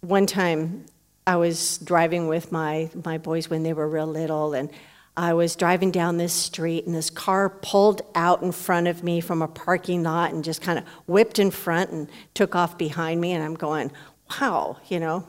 one 0.00 0.24
time, 0.24 0.86
I 1.26 1.36
was 1.36 1.76
driving 1.76 2.26
with 2.26 2.50
my, 2.50 2.88
my 3.04 3.18
boys 3.18 3.50
when 3.50 3.64
they 3.64 3.74
were 3.74 3.86
real 3.86 4.06
little, 4.06 4.54
and 4.54 4.70
I 5.16 5.32
was 5.34 5.54
driving 5.54 5.92
down 5.92 6.16
this 6.16 6.32
street, 6.32 6.86
and 6.86 6.94
this 6.94 7.08
car 7.08 7.48
pulled 7.48 8.02
out 8.16 8.42
in 8.42 8.50
front 8.50 8.88
of 8.88 9.04
me 9.04 9.20
from 9.20 9.42
a 9.42 9.48
parking 9.48 10.02
lot 10.02 10.32
and 10.32 10.42
just 10.42 10.60
kind 10.60 10.78
of 10.78 10.84
whipped 11.06 11.38
in 11.38 11.52
front 11.52 11.90
and 11.90 12.10
took 12.34 12.56
off 12.56 12.76
behind 12.76 13.20
me. 13.20 13.32
And 13.32 13.44
I'm 13.44 13.54
going, 13.54 13.92
wow, 14.40 14.78
you 14.88 14.98
know, 14.98 15.28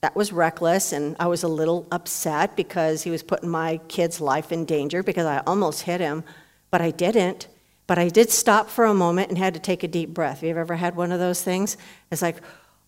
that 0.00 0.16
was 0.16 0.32
reckless. 0.32 0.92
And 0.92 1.14
I 1.20 1.28
was 1.28 1.44
a 1.44 1.48
little 1.48 1.86
upset 1.92 2.56
because 2.56 3.02
he 3.02 3.10
was 3.10 3.22
putting 3.22 3.48
my 3.48 3.78
kid's 3.86 4.20
life 4.20 4.50
in 4.50 4.64
danger 4.64 5.04
because 5.04 5.26
I 5.26 5.38
almost 5.46 5.82
hit 5.82 6.00
him, 6.00 6.24
but 6.72 6.80
I 6.80 6.90
didn't. 6.90 7.46
But 7.86 7.98
I 7.98 8.08
did 8.08 8.30
stop 8.30 8.70
for 8.70 8.84
a 8.84 8.94
moment 8.94 9.28
and 9.28 9.38
had 9.38 9.54
to 9.54 9.60
take 9.60 9.84
a 9.84 9.88
deep 9.88 10.14
breath. 10.14 10.40
Have 10.40 10.48
you 10.48 10.56
ever 10.56 10.76
had 10.76 10.96
one 10.96 11.12
of 11.12 11.20
those 11.20 11.42
things? 11.42 11.76
It's 12.10 12.22
like, 12.22 12.36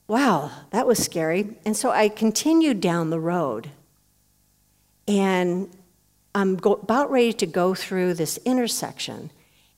wow, 0.09 0.51
that 0.71 0.87
was 0.87 0.99
scary. 0.99 1.57
And 1.65 1.77
so 1.77 1.91
I 1.91 2.09
continued 2.09 2.81
down 2.81 3.11
the 3.11 3.21
road. 3.21 3.71
And 5.09 5.69
I'm 6.35 6.59
about 6.65 7.11
ready 7.11 7.33
to 7.35 7.47
go 7.47 7.75
through 7.75 8.15
this 8.15 8.39
intersection, 8.45 9.31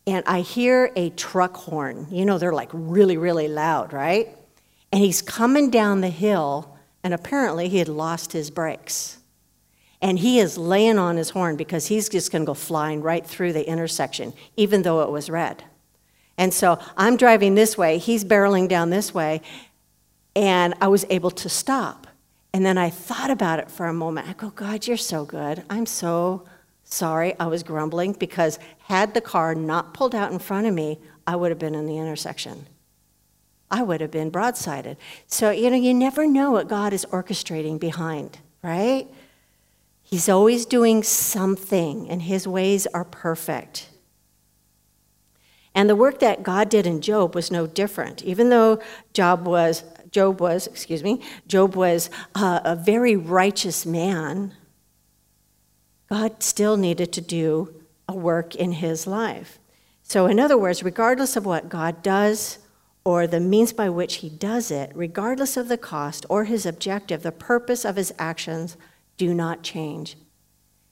and 0.07 0.25
I 0.27 0.41
hear 0.41 0.93
a 0.95 1.11
truck 1.11 1.57
horn. 1.57 2.07
You 2.11 2.25
know, 2.25 2.39
they're 2.39 2.53
like 2.53 2.71
really, 2.73 3.17
really 3.17 3.49
loud, 3.49 3.93
right? 3.93 4.29
And 4.93 5.03
he's 5.03 5.21
coming 5.21 5.71
down 5.71 6.01
the 6.01 6.11
hill, 6.11 6.77
and 7.03 7.13
apparently 7.13 7.69
he 7.69 7.79
had 7.79 7.89
lost 7.89 8.33
his 8.33 8.51
brakes. 8.51 9.19
And 10.01 10.19
he 10.19 10.39
is 10.39 10.57
laying 10.59 10.99
on 10.99 11.17
his 11.17 11.31
horn 11.31 11.57
because 11.57 11.87
he's 11.87 12.09
just 12.09 12.31
going 12.31 12.43
to 12.43 12.47
go 12.47 12.55
flying 12.55 13.01
right 13.01 13.27
through 13.27 13.55
the 13.55 13.67
intersection, 13.67 14.35
even 14.57 14.83
though 14.83 15.03
it 15.03 15.11
was 15.11 15.31
red. 15.31 15.65
And 16.37 16.53
so 16.53 16.79
I'm 16.97 17.17
driving 17.17 17.55
this 17.55 17.79
way, 17.79 17.99
he's 17.99 18.25
barreling 18.25 18.69
down 18.69 18.91
this 18.91 19.15
way, 19.15 19.41
and 20.37 20.75
I 20.81 20.89
was 20.89 21.07
able 21.11 21.31
to 21.31 21.49
stop. 21.49 22.04
And 22.55 22.65
then 22.65 22.79
I 22.79 22.89
thought 22.89 23.33
about 23.33 23.59
it 23.59 23.69
for 23.69 23.87
a 23.87 23.93
moment. 23.93 24.29
I 24.29 24.33
go, 24.33 24.51
God, 24.51 24.87
you're 24.87 24.97
so 24.97 25.25
good. 25.25 25.65
I'm 25.69 25.87
so 25.87 26.47
sorry. 26.85 27.35
I 27.41 27.47
was 27.47 27.65
grumbling 27.65 28.13
because 28.13 28.61
had 28.85 29.13
the 29.13 29.21
car 29.21 29.57
not 29.57 29.93
pulled 29.93 30.15
out 30.15 30.31
in 30.31 30.39
front 30.39 30.69
of 30.69 30.73
me, 30.73 31.01
I 31.27 31.35
would 31.35 31.51
have 31.51 31.59
been 31.59 31.75
in 31.75 31.87
the 31.87 31.99
intersection. 31.99 32.69
I 33.73 33.83
would 33.83 34.01
have 34.01 34.13
been 34.13 34.31
broadsided. 34.31 34.97
So, 35.27 35.51
you 35.51 35.69
know, 35.69 35.77
you 35.77 35.93
never 35.93 36.29
know 36.29 36.53
what 36.53 36.69
God 36.69 36.93
is 36.93 37.05
orchestrating 37.07 37.81
behind, 37.81 38.39
right? 38.63 39.09
He's 40.05 40.29
always 40.29 40.65
doing 40.65 41.03
something, 41.03 42.09
and 42.09 42.23
his 42.23 42.47
ways 42.47 42.87
are 42.95 43.05
perfect. 43.05 43.89
And 45.75 45.91
the 45.91 45.97
work 45.97 46.21
that 46.21 46.45
God 46.45 46.69
did 46.69 46.87
in 46.87 47.01
Job 47.01 47.35
was 47.35 47.51
no 47.51 47.67
different. 47.67 48.23
Even 48.23 48.51
though 48.51 48.81
Job 49.13 49.45
was 49.45 49.83
Job 50.15 50.41
was, 50.41 50.69
excuse 50.69 51.03
me, 51.03 51.21
Job 51.49 51.75
was 51.75 52.09
uh, 52.37 52.61
a 52.65 52.77
very 52.77 53.17
righteous 53.17 53.85
man, 53.85 54.55
God 56.09 56.41
still 56.41 56.77
needed 56.77 57.13
to 57.15 57.21
do 57.21 57.83
a 58.09 58.15
work 58.15 58.55
in 58.55 58.71
his 58.75 59.09
life. 59.09 59.59
So, 60.05 60.27
in 60.27 60.39
other 60.39 60.57
words, 60.57 60.85
regardless 60.85 61.35
of 61.35 61.45
what 61.45 61.69
God 61.69 62.01
does 62.01 62.61
or 63.05 63.27
the 63.27 63.41
means 63.41 63.73
by 63.73 63.89
which 63.89 64.17
he 64.17 64.29
does 64.29 64.71
it, 64.71 64.93
regardless 64.95 65.57
of 65.57 65.67
the 65.67 65.77
cost 65.77 66.25
or 66.29 66.45
his 66.45 66.65
objective, 66.65 67.25
the 67.25 67.33
purpose 67.33 67.85
of 67.85 67.97
his 67.97 68.15
actions 68.17 68.77
do 69.17 69.35
not 69.35 69.65
change. 69.65 70.17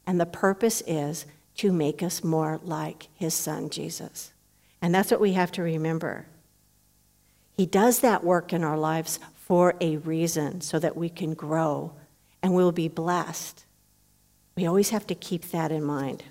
And 0.05 0.21
the 0.21 0.27
purpose 0.27 0.83
is 0.85 1.27
to 1.59 1.73
make 1.73 2.03
us 2.03 2.25
more 2.25 2.59
like 2.65 3.07
his 3.15 3.35
son, 3.35 3.71
Jesus. 3.71 4.33
And 4.81 4.93
that's 4.93 5.13
what 5.13 5.21
we 5.21 5.35
have 5.35 5.53
to 5.53 5.63
remember. 5.63 6.27
He 7.63 7.67
does 7.67 8.01
that 8.01 8.25
work 8.25 8.53
in 8.53 8.65
our 8.65 8.77
lives 8.77 9.21
for 9.37 9.77
a 9.81 9.99
reason 9.99 10.63
so 10.63 10.81
that 10.81 10.97
we 10.97 11.09
can 11.09 11.33
grow 11.33 11.93
and 12.43 12.57
we'll 12.57 12.73
be 12.73 12.89
blessed. 12.89 13.65
We 14.57 14.67
always 14.67 14.91
have 14.91 15.07
to 15.07 15.15
keep 15.15 15.53
that 15.53 15.71
in 15.71 15.85
mind. 15.85 16.25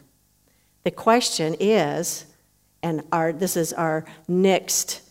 The 0.84 0.92
question 0.92 1.56
is, 1.58 2.26
and 2.84 3.04
our, 3.14 3.32
this 3.32 3.56
is 3.56 3.72
our 3.72 4.04
next 4.28 5.04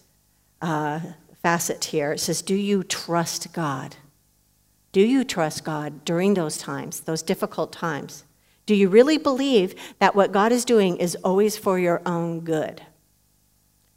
uh, 0.61 1.01
facet 1.43 1.87
here 1.87 2.13
it 2.13 2.21
says, 2.21 2.43
Do 2.43 2.55
you 2.55 2.85
trust 2.85 3.55
God? 3.55 3.97
Do 4.93 5.01
you 5.01 5.25
trust 5.25 5.65
God 5.65 6.05
during 6.05 6.35
those 6.35 6.59
times, 6.59 7.01
those 7.01 7.23
difficult 7.23 7.73
times? 7.73 8.25
Do 8.67 8.75
you 8.75 8.91
really 8.91 9.17
believe 9.17 9.75
that 10.01 10.15
what 10.15 10.33
God 10.33 10.53
is 10.53 10.67
doing 10.67 10.99
is 10.99 11.17
always 11.25 11.57
for 11.57 11.79
your 11.79 12.03
own 12.05 12.41
good? 12.41 12.83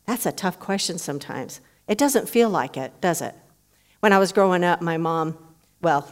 That's 0.05 0.25
a 0.25 0.31
tough 0.31 0.57
question 0.57 0.97
sometimes. 0.97 1.59
It 1.87 1.97
doesn't 1.97 2.29
feel 2.29 2.49
like 2.49 2.77
it, 2.77 2.99
does 3.01 3.21
it? 3.21 3.35
When 3.99 4.13
I 4.13 4.17
was 4.17 4.31
growing 4.31 4.63
up, 4.63 4.81
my 4.81 4.97
mom, 4.97 5.37
well, 5.81 6.09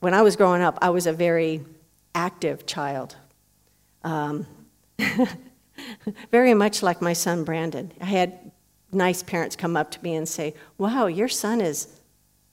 when 0.00 0.14
I 0.14 0.22
was 0.22 0.36
growing 0.36 0.62
up, 0.62 0.78
I 0.82 0.90
was 0.90 1.06
a 1.06 1.12
very 1.12 1.64
active 2.14 2.66
child. 2.66 3.16
Um, 4.02 4.46
very 6.30 6.54
much 6.54 6.82
like 6.82 7.00
my 7.00 7.12
son 7.12 7.44
Brandon. 7.44 7.92
I 8.00 8.06
had 8.06 8.50
nice 8.92 9.22
parents 9.22 9.56
come 9.56 9.76
up 9.76 9.90
to 9.92 10.02
me 10.02 10.14
and 10.14 10.28
say, 10.28 10.54
Wow, 10.78 11.06
your 11.06 11.28
son 11.28 11.60
is 11.60 12.00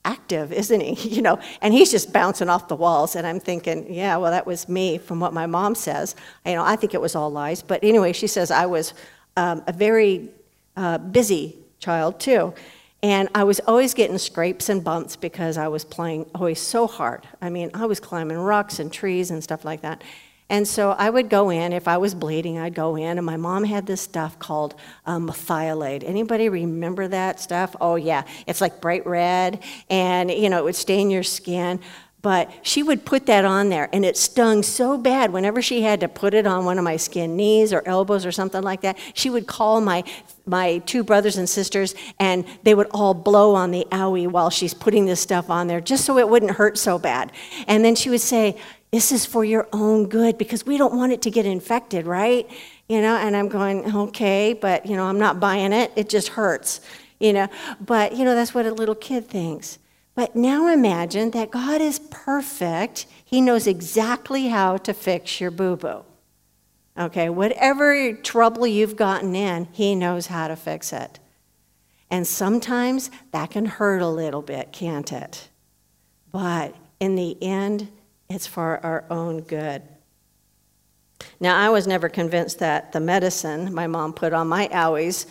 active, 0.04 0.52
isn't 0.52 0.80
he? 0.80 1.08
You 1.18 1.22
know, 1.22 1.40
and 1.60 1.74
he's 1.74 1.90
just 1.90 2.12
bouncing 2.12 2.48
off 2.48 2.68
the 2.68 2.76
walls. 2.76 3.16
And 3.16 3.26
I'm 3.26 3.40
thinking, 3.40 3.92
yeah, 3.92 4.16
well, 4.16 4.30
that 4.30 4.46
was 4.46 4.68
me 4.68 4.98
from 4.98 5.18
what 5.20 5.32
my 5.32 5.46
mom 5.46 5.74
says. 5.74 6.14
You 6.46 6.54
know, 6.54 6.64
I 6.64 6.76
think 6.76 6.94
it 6.94 7.00
was 7.00 7.16
all 7.16 7.30
lies. 7.30 7.62
But 7.62 7.82
anyway, 7.82 8.12
she 8.12 8.26
says 8.26 8.50
I 8.50 8.66
was 8.66 8.94
um, 9.36 9.62
a 9.66 9.72
very 9.72 10.28
uh, 10.76 10.98
busy 10.98 11.56
child 11.78 12.20
too. 12.20 12.54
And 13.02 13.28
I 13.34 13.44
was 13.44 13.60
always 13.60 13.94
getting 13.94 14.18
scrapes 14.18 14.68
and 14.68 14.82
bumps 14.82 15.14
because 15.14 15.56
I 15.56 15.68
was 15.68 15.84
playing 15.84 16.26
always 16.34 16.60
so 16.60 16.86
hard. 16.86 17.26
I 17.40 17.48
mean, 17.48 17.70
I 17.72 17.86
was 17.86 18.00
climbing 18.00 18.38
rocks 18.38 18.80
and 18.80 18.92
trees 18.92 19.30
and 19.30 19.42
stuff 19.42 19.64
like 19.64 19.82
that. 19.82 20.02
And 20.50 20.66
so 20.66 20.92
I 20.92 21.10
would 21.10 21.28
go 21.28 21.50
in, 21.50 21.74
if 21.74 21.86
I 21.86 21.98
was 21.98 22.14
bleeding, 22.14 22.58
I'd 22.58 22.74
go 22.74 22.96
in, 22.96 23.18
and 23.18 23.26
my 23.26 23.36
mom 23.36 23.64
had 23.64 23.86
this 23.86 24.00
stuff 24.00 24.38
called 24.38 24.74
um, 25.04 25.28
Merthiolate. 25.28 26.02
Anybody 26.04 26.48
remember 26.48 27.06
that 27.06 27.38
stuff? 27.38 27.76
Oh, 27.82 27.96
yeah. 27.96 28.24
It's 28.46 28.62
like 28.62 28.80
bright 28.80 29.06
red, 29.06 29.62
and, 29.90 30.30
you 30.30 30.48
know, 30.48 30.58
it 30.58 30.64
would 30.64 30.74
stain 30.74 31.10
your 31.10 31.22
skin. 31.22 31.80
But 32.20 32.50
she 32.62 32.82
would 32.82 33.04
put 33.04 33.26
that 33.26 33.44
on 33.44 33.68
there, 33.68 33.88
and 33.92 34.04
it 34.04 34.16
stung 34.16 34.64
so 34.64 34.98
bad 34.98 35.32
whenever 35.32 35.62
she 35.62 35.82
had 35.82 36.00
to 36.00 36.08
put 36.08 36.34
it 36.34 36.48
on 36.48 36.64
one 36.64 36.76
of 36.76 36.82
my 36.82 36.96
skin 36.96 37.36
knees 37.36 37.72
or 37.72 37.82
elbows 37.86 38.26
or 38.26 38.32
something 38.32 38.62
like 38.62 38.80
that. 38.80 38.98
She 39.14 39.30
would 39.30 39.46
call 39.46 39.80
my, 39.80 40.02
my 40.44 40.78
two 40.78 41.04
brothers 41.04 41.36
and 41.36 41.48
sisters, 41.48 41.94
and 42.18 42.44
they 42.64 42.74
would 42.74 42.88
all 42.90 43.14
blow 43.14 43.54
on 43.54 43.70
the 43.70 43.86
owie 43.92 44.26
while 44.26 44.50
she's 44.50 44.74
putting 44.74 45.06
this 45.06 45.20
stuff 45.20 45.48
on 45.48 45.68
there, 45.68 45.80
just 45.80 46.04
so 46.04 46.18
it 46.18 46.28
wouldn't 46.28 46.52
hurt 46.52 46.76
so 46.76 46.98
bad. 46.98 47.30
And 47.68 47.84
then 47.84 47.94
she 47.94 48.10
would 48.10 48.20
say, 48.20 48.56
this 48.90 49.12
is 49.12 49.24
for 49.24 49.44
your 49.44 49.68
own 49.72 50.08
good 50.08 50.38
because 50.38 50.66
we 50.66 50.76
don't 50.76 50.94
want 50.94 51.12
it 51.12 51.22
to 51.22 51.30
get 51.30 51.46
infected, 51.46 52.04
right? 52.06 52.50
You 52.88 53.00
know, 53.00 53.16
and 53.16 53.36
I'm 53.36 53.48
going, 53.48 53.94
okay, 53.94 54.54
but, 54.54 54.86
you 54.86 54.96
know, 54.96 55.04
I'm 55.04 55.18
not 55.20 55.38
buying 55.38 55.72
it. 55.72 55.92
It 55.94 56.08
just 56.08 56.28
hurts, 56.28 56.80
you 57.20 57.32
know. 57.32 57.48
But, 57.80 58.16
you 58.16 58.24
know, 58.24 58.34
that's 58.34 58.54
what 58.54 58.66
a 58.66 58.72
little 58.72 58.94
kid 58.96 59.28
thinks. 59.28 59.78
But 60.18 60.34
now 60.34 60.66
imagine 60.66 61.30
that 61.30 61.52
God 61.52 61.80
is 61.80 62.00
perfect. 62.00 63.06
He 63.24 63.40
knows 63.40 63.68
exactly 63.68 64.48
how 64.48 64.76
to 64.78 64.92
fix 64.92 65.40
your 65.40 65.52
boo 65.52 65.76
boo. 65.76 66.04
Okay, 66.98 67.28
whatever 67.28 68.14
trouble 68.14 68.66
you've 68.66 68.96
gotten 68.96 69.36
in, 69.36 69.68
He 69.70 69.94
knows 69.94 70.26
how 70.26 70.48
to 70.48 70.56
fix 70.56 70.92
it. 70.92 71.20
And 72.10 72.26
sometimes 72.26 73.12
that 73.30 73.52
can 73.52 73.66
hurt 73.66 74.02
a 74.02 74.08
little 74.08 74.42
bit, 74.42 74.72
can't 74.72 75.12
it? 75.12 75.50
But 76.32 76.74
in 76.98 77.14
the 77.14 77.40
end, 77.40 77.86
it's 78.28 78.48
for 78.48 78.84
our 78.84 79.04
own 79.10 79.42
good. 79.42 79.82
Now, 81.38 81.56
I 81.56 81.68
was 81.68 81.86
never 81.86 82.08
convinced 82.08 82.58
that 82.58 82.90
the 82.90 82.98
medicine 82.98 83.72
my 83.72 83.86
mom 83.86 84.14
put 84.14 84.32
on 84.32 84.48
my 84.48 84.66
owies 84.66 85.26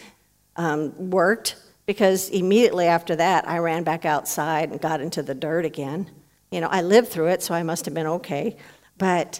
um, 0.55 1.09
worked 1.09 1.57
because 1.87 2.29
immediately 2.29 2.85
after 2.85 3.15
that, 3.15 3.47
I 3.49 3.57
ran 3.57 3.83
back 3.83 4.05
outside 4.05 4.69
and 4.69 4.79
got 4.79 5.01
into 5.01 5.23
the 5.23 5.33
dirt 5.33 5.65
again. 5.65 6.11
You 6.51 6.61
know, 6.61 6.67
I 6.67 6.81
lived 6.81 7.07
through 7.07 7.29
it, 7.29 7.41
so 7.41 7.55
I 7.55 7.63
must 7.63 7.85
have 7.85 7.93
been 7.93 8.07
okay. 8.07 8.57
But 8.97 9.39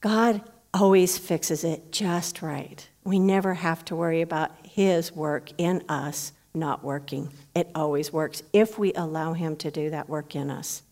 God 0.00 0.42
always 0.74 1.16
fixes 1.16 1.64
it 1.64 1.90
just 1.90 2.42
right. 2.42 2.86
We 3.04 3.18
never 3.18 3.54
have 3.54 3.84
to 3.86 3.96
worry 3.96 4.20
about 4.20 4.50
His 4.66 5.12
work 5.12 5.50
in 5.56 5.82
us 5.88 6.32
not 6.52 6.82
working. 6.82 7.32
It 7.54 7.70
always 7.74 8.12
works 8.12 8.42
if 8.52 8.78
we 8.78 8.92
allow 8.94 9.32
Him 9.32 9.56
to 9.56 9.70
do 9.70 9.90
that 9.90 10.08
work 10.08 10.34
in 10.34 10.50
us. 10.50 10.82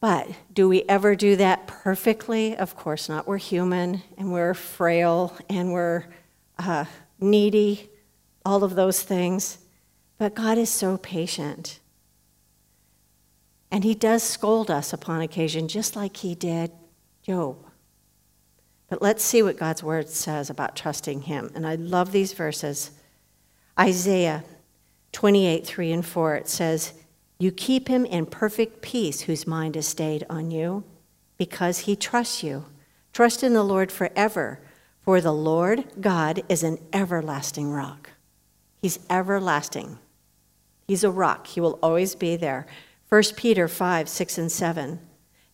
But 0.00 0.28
do 0.52 0.68
we 0.68 0.82
ever 0.82 1.16
do 1.16 1.36
that 1.36 1.66
perfectly? 1.66 2.56
Of 2.56 2.76
course 2.76 3.08
not. 3.08 3.26
We're 3.26 3.38
human 3.38 4.02
and 4.16 4.32
we're 4.32 4.54
frail 4.54 5.36
and 5.48 5.72
we're 5.72 6.04
uh, 6.58 6.84
needy, 7.18 7.90
all 8.48 8.64
of 8.64 8.74
those 8.74 9.02
things. 9.02 9.58
But 10.16 10.34
God 10.34 10.58
is 10.58 10.70
so 10.70 10.96
patient. 10.96 11.80
And 13.70 13.84
He 13.84 13.94
does 13.94 14.22
scold 14.22 14.70
us 14.70 14.92
upon 14.92 15.20
occasion, 15.20 15.68
just 15.68 15.94
like 15.94 16.16
He 16.16 16.34
did 16.34 16.72
Job. 17.22 17.56
But 18.88 19.02
let's 19.02 19.22
see 19.22 19.42
what 19.42 19.58
God's 19.58 19.82
word 19.82 20.08
says 20.08 20.48
about 20.48 20.74
trusting 20.74 21.22
Him. 21.22 21.50
And 21.54 21.66
I 21.66 21.74
love 21.74 22.10
these 22.10 22.32
verses. 22.32 22.92
Isaiah 23.78 24.44
28 25.12 25.66
3 25.66 25.92
and 25.92 26.06
4, 26.06 26.34
it 26.36 26.48
says, 26.48 26.94
you 27.40 27.52
keep 27.52 27.86
him 27.86 28.04
in 28.04 28.26
perfect 28.26 28.82
peace 28.82 29.22
whose 29.22 29.46
mind 29.46 29.76
is 29.76 29.86
stayed 29.86 30.26
on 30.28 30.50
you 30.50 30.82
because 31.36 31.80
he 31.80 31.94
trusts 31.94 32.42
you. 32.42 32.64
Trust 33.12 33.44
in 33.44 33.54
the 33.54 33.62
Lord 33.62 33.92
forever, 33.92 34.60
for 35.02 35.20
the 35.20 35.32
Lord 35.32 35.84
God 36.00 36.42
is 36.48 36.64
an 36.64 36.78
everlasting 36.92 37.70
rock. 37.70 38.10
He's 38.80 38.98
everlasting. 39.10 39.98
He's 40.86 41.04
a 41.04 41.10
rock. 41.10 41.46
He 41.48 41.60
will 41.60 41.78
always 41.82 42.14
be 42.14 42.36
there. 42.36 42.66
1 43.08 43.22
Peter 43.36 43.68
5, 43.68 44.08
6, 44.08 44.38
and 44.38 44.52
7. 44.52 45.00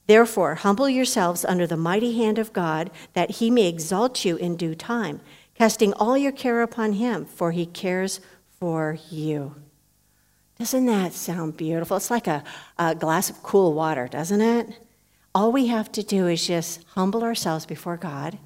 Therefore, 0.07 0.57
humble 0.57 0.89
yourselves 0.89 1.45
under 1.45 1.67
the 1.67 1.77
mighty 1.77 2.17
hand 2.17 2.39
of 2.39 2.53
God, 2.53 2.91
that 3.15 3.33
he 3.33 3.51
may 3.51 3.67
exalt 3.67 4.25
you 4.25 4.37
in 4.37 4.57
due 4.57 4.75
time, 4.75 5.21
casting 5.55 5.93
all 5.95 6.19
your 6.19 6.33
care 6.33 6.63
upon 6.63 6.95
him, 6.95 7.25
for 7.25 7.53
he 7.53 7.65
cares 7.65 8.21
for 8.59 8.99
you. 9.11 9.55
Doesn't 10.59 10.87
that 10.87 11.15
sound 11.15 11.57
beautiful? 11.57 11.97
It's 11.97 12.11
like 12.11 12.27
a, 12.27 12.45
a 12.79 12.95
glass 12.95 13.31
of 13.31 13.43
cool 13.43 13.73
water, 13.73 14.07
doesn't 14.07 14.41
it? 14.41 14.69
All 15.35 15.51
we 15.51 15.67
have 15.67 15.91
to 15.93 16.03
do 16.03 16.29
is 16.29 16.47
just 16.47 16.85
humble 16.95 17.25
ourselves 17.25 17.67
before 17.67 17.97
God, 17.97 18.39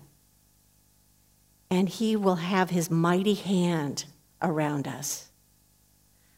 and 1.70 1.88
He 1.88 2.16
will 2.16 2.36
have 2.36 2.70
His 2.70 2.90
mighty 2.90 3.34
hand 3.34 4.06
around 4.42 4.86
us. 4.86 5.28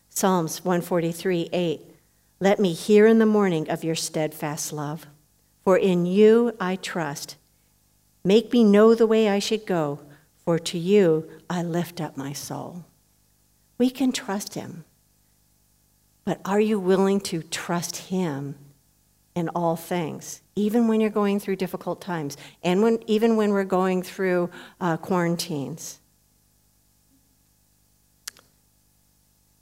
Psalms 0.08 0.64
143 0.64 1.48
8. 1.52 1.80
Let 2.40 2.58
me 2.58 2.72
hear 2.72 3.06
in 3.06 3.18
the 3.18 3.26
morning 3.26 3.70
of 3.70 3.84
your 3.84 3.94
steadfast 3.94 4.72
love, 4.72 5.06
for 5.62 5.76
in 5.76 6.06
you 6.06 6.56
I 6.58 6.76
trust. 6.76 7.36
Make 8.24 8.52
me 8.52 8.64
know 8.64 8.94
the 8.94 9.06
way 9.06 9.28
I 9.28 9.38
should 9.38 9.66
go, 9.66 10.00
for 10.44 10.58
to 10.58 10.78
you 10.78 11.30
I 11.48 11.62
lift 11.62 12.00
up 12.00 12.16
my 12.16 12.32
soul. 12.32 12.84
We 13.78 13.88
can 13.88 14.12
trust 14.12 14.54
Him. 14.54 14.84
But 16.24 16.40
are 16.44 16.60
you 16.60 16.78
willing 16.78 17.20
to 17.20 17.42
trust 17.42 17.96
Him 17.96 18.56
in 19.34 19.48
all 19.50 19.76
things, 19.76 20.42
even 20.56 20.88
when 20.88 21.00
you're 21.00 21.08
going 21.08 21.40
through 21.40 21.56
difficult 21.56 22.00
times, 22.00 22.36
and 22.62 22.82
when, 22.82 22.98
even 23.06 23.36
when 23.36 23.52
we're 23.52 23.64
going 23.64 24.02
through 24.02 24.50
uh, 24.80 24.96
quarantines? 24.96 25.99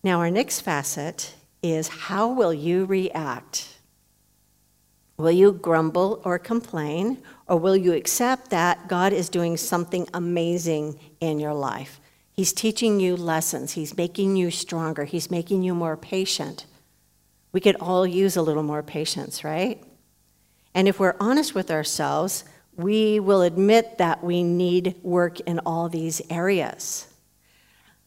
Now, 0.03 0.21
our 0.21 0.31
next 0.31 0.61
facet 0.61 1.35
is 1.63 1.89
how 1.89 2.29
will 2.33 2.55
you 2.55 2.85
react? 2.85 3.79
Will 5.17 5.33
you 5.33 5.53
grumble 5.53 6.23
or 6.25 6.39
complain, 6.39 7.19
or 7.49 7.57
will 7.57 7.77
you 7.77 7.93
accept 7.93 8.51
that 8.51 8.89
God 8.89 9.13
is 9.13 9.29
doing 9.29 9.57
something 9.57 10.09
amazing 10.15 10.99
in 11.21 11.41
your 11.41 11.55
life? 11.55 12.01
He's 12.31 12.53
teaching 12.53 13.01
you 13.01 13.17
lessons. 13.17 13.73
He's 13.73 13.97
making 13.97 14.37
you 14.37 14.53
stronger. 14.53 15.05
He's 15.05 15.29
making 15.29 15.65
you 15.65 15.75
more 15.75 15.97
patient. 15.97 16.67
We 17.51 17.61
could 17.61 17.75
all 17.81 18.07
use 18.07 18.37
a 18.37 18.43
little 18.43 18.63
more 18.63 18.85
patience, 18.85 19.43
right? 19.43 19.83
And 20.73 20.87
if 20.87 21.01
we're 21.01 21.17
honest 21.19 21.57
with 21.57 21.73
ourselves, 21.73 22.45
we 22.77 23.19
will 23.19 23.43
admit 23.43 23.99
that 23.99 24.23
we 24.23 24.45
need 24.45 24.95
work 25.03 25.41
in 25.41 25.59
all 25.67 25.89
these 25.89 26.23
areas. 26.31 27.08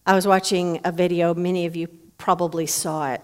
I 0.06 0.16
was 0.16 0.26
watching 0.26 0.80
a 0.84 0.92
video, 0.92 1.34
many 1.34 1.66
of 1.66 1.76
you 1.76 1.88
probably 2.18 2.66
saw 2.66 3.12
it. 3.12 3.22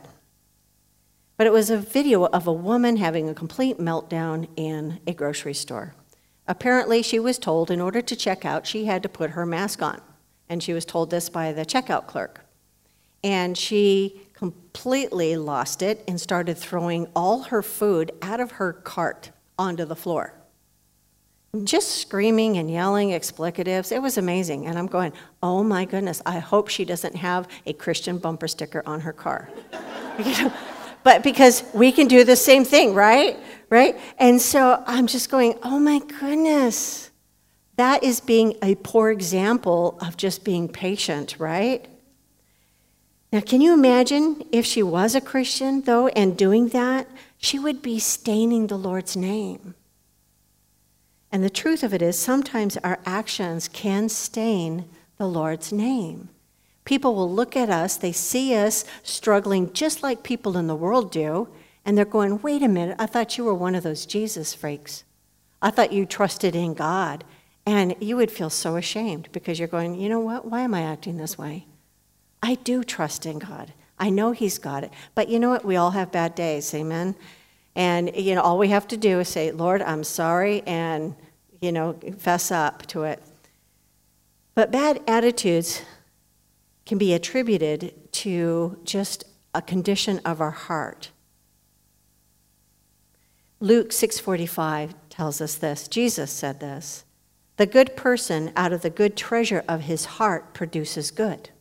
But 1.36 1.48
it 1.48 1.54
was 1.54 1.70
a 1.70 1.78
video 1.78 2.26
of 2.26 2.48
a 2.48 2.54
woman 2.54 2.98
having 2.98 3.30
a 3.30 3.34
complete 3.34 3.78
meltdown 3.78 4.48
in 4.56 5.00
a 5.08 5.14
grocery 5.14 5.54
store. 5.54 5.96
Apparently, 6.48 7.02
she 7.02 7.20
was 7.20 7.38
told 7.38 7.70
in 7.70 7.82
order 7.82 8.02
to 8.02 8.16
check 8.16 8.46
out, 8.46 8.66
she 8.66 8.86
had 8.86 9.04
to 9.04 9.10
put 9.10 9.32
her 9.32 9.46
mask 9.46 9.82
on 9.82 10.02
and 10.50 10.64
she 10.64 10.74
was 10.74 10.86
told 10.86 11.10
this 11.10 11.30
by 11.30 11.52
the 11.52 11.66
checkout 11.66 12.08
clerk. 12.08 12.46
And 13.24 13.58
she 13.58 14.22
completely 14.34 15.36
lost 15.36 15.82
it 15.82 16.04
and 16.08 16.22
started 16.22 16.58
throwing 16.58 17.08
all 17.16 17.44
her 17.44 17.62
food 17.62 18.12
out 18.22 18.40
of 18.40 18.52
her 18.52 18.72
cart 18.72 19.32
onto 19.58 19.86
the 19.86 19.96
floor. 19.96 20.34
Just 21.64 21.98
screaming 22.02 22.58
and 22.58 22.70
yelling 22.70 23.10
explicatives. 23.10 23.92
It 23.92 24.02
was 24.02 24.18
amazing. 24.18 24.68
And 24.68 24.78
I'm 24.78 24.88
going, 24.88 25.14
oh 25.42 25.64
my 25.64 25.86
goodness, 25.86 26.22
I 26.26 26.40
hope 26.40 26.68
she 26.68 26.86
doesn't 26.86 27.16
have 27.16 27.48
a 27.66 27.74
Christian 27.74 28.18
bumper 28.18 28.48
sticker 28.48 28.84
on 28.86 29.02
her 29.02 29.14
car. 29.14 29.50
but 31.04 31.24
because 31.24 31.64
we 31.74 31.92
can 31.92 32.08
do 32.08 32.24
the 32.24 32.36
same 32.36 32.66
thing, 32.66 32.94
right? 32.94 33.38
Right? 33.70 33.98
And 34.20 34.42
so 34.42 34.84
I'm 34.86 35.08
just 35.08 35.30
going, 35.30 35.58
oh 35.64 35.80
my 35.80 36.00
goodness. 36.20 37.12
That 37.78 38.04
is 38.04 38.20
being 38.20 38.56
a 38.62 38.76
poor 38.76 39.12
example 39.12 39.98
of 40.02 40.18
just 40.18 40.44
being 40.44 40.68
patient, 40.68 41.36
right? 41.40 41.88
Now, 43.32 43.42
can 43.42 43.62
you 43.62 43.74
imagine 43.74 44.44
if 44.52 44.66
she 44.66 44.82
was 44.82 45.14
a 45.14 45.22
Christian, 45.22 45.82
though, 45.82 46.08
and 46.08 46.38
doing 46.38 46.70
that? 46.70 47.08
She 47.38 47.60
would 47.60 47.82
be 47.82 48.00
staining 48.00 48.68
the 48.68 48.78
Lord's 48.78 49.16
name. 49.16 49.76
And 51.32 51.44
the 51.44 51.50
truth 51.50 51.84
of 51.84 51.94
it 51.94 52.02
is, 52.02 52.18
sometimes 52.18 52.78
our 52.78 53.00
actions 53.06 53.68
can 53.68 54.10
stain 54.10 54.86
the 55.18 55.28
Lord's 55.28 55.72
name. 55.74 56.30
People 56.86 57.16
will 57.16 57.32
look 57.32 57.58
at 57.58 57.70
us, 57.70 57.98
they 57.98 58.14
see 58.14 58.56
us 58.56 58.86
struggling 59.04 59.74
just 59.74 60.04
like 60.04 60.24
people 60.24 60.58
in 60.58 60.68
the 60.68 60.76
world 60.76 61.12
do, 61.12 61.50
and 61.84 61.98
they're 61.98 62.06
going, 62.06 62.42
wait 62.42 62.64
a 62.64 62.68
minute, 62.68 62.96
I 63.00 63.06
thought 63.06 63.38
you 63.38 63.44
were 63.44 63.54
one 63.54 63.76
of 63.76 63.84
those 63.84 64.06
Jesus 64.06 64.54
freaks. 64.54 65.04
I 65.62 65.70
thought 65.70 65.92
you 65.92 66.06
trusted 66.06 66.56
in 66.56 66.74
God. 66.74 67.24
And 67.68 67.96
you 68.00 68.16
would 68.16 68.32
feel 68.32 68.50
so 68.50 68.78
ashamed 68.78 69.28
because 69.34 69.60
you're 69.60 69.68
going, 69.68 69.96
you 69.96 70.08
know 70.08 70.22
what? 70.22 70.46
Why 70.46 70.62
am 70.62 70.74
I 70.74 70.84
acting 70.84 71.18
this 71.18 71.38
way? 71.38 71.66
I 72.42 72.56
do 72.56 72.82
trust 72.82 73.26
in 73.26 73.40
God. 73.40 73.74
I 74.00 74.10
know 74.10 74.32
He's 74.32 74.58
got 74.58 74.86
it. 74.86 74.92
But 75.16 75.28
you 75.28 75.38
know 75.38 75.50
what? 75.50 75.66
We 75.66 75.76
all 75.76 75.92
have 75.92 76.10
bad 76.10 76.34
days, 76.34 76.74
amen? 76.74 77.16
And, 77.78 78.14
you 78.16 78.34
know, 78.34 78.42
all 78.42 78.58
we 78.58 78.70
have 78.70 78.88
to 78.88 78.98
do 78.98 79.20
is 79.20 79.30
say, 79.30 79.52
Lord, 79.52 79.84
I'm 79.84 80.04
sorry, 80.04 80.64
and, 80.66 81.16
you 81.62 81.72
know, 81.72 81.94
fess 82.18 82.52
up 82.52 82.88
to 82.88 83.04
it. 83.04 83.22
But 84.56 84.72
bad 84.72 85.00
attitudes 85.08 85.84
can 86.88 86.98
be 86.98 87.14
attributed 87.14 88.12
to 88.14 88.80
just 88.84 89.26
a 89.54 89.62
condition 89.62 90.20
of 90.26 90.42
our 90.42 90.52
heart. 90.52 91.12
Luke 93.60 93.90
6:45 93.90 94.96
tells 95.10 95.40
us 95.40 95.54
this. 95.56 95.88
Jesus 95.88 96.32
said 96.32 96.60
this. 96.60 97.06
The 97.58 97.68
good 97.68 97.96
person 97.96 98.54
out 98.56 98.74
of 98.74 98.82
the 98.82 98.90
good 98.90 99.16
treasure 99.16 99.64
of 99.68 99.82
his 99.82 100.06
heart 100.06 100.56
produces 100.56 101.12
good. 101.12 101.52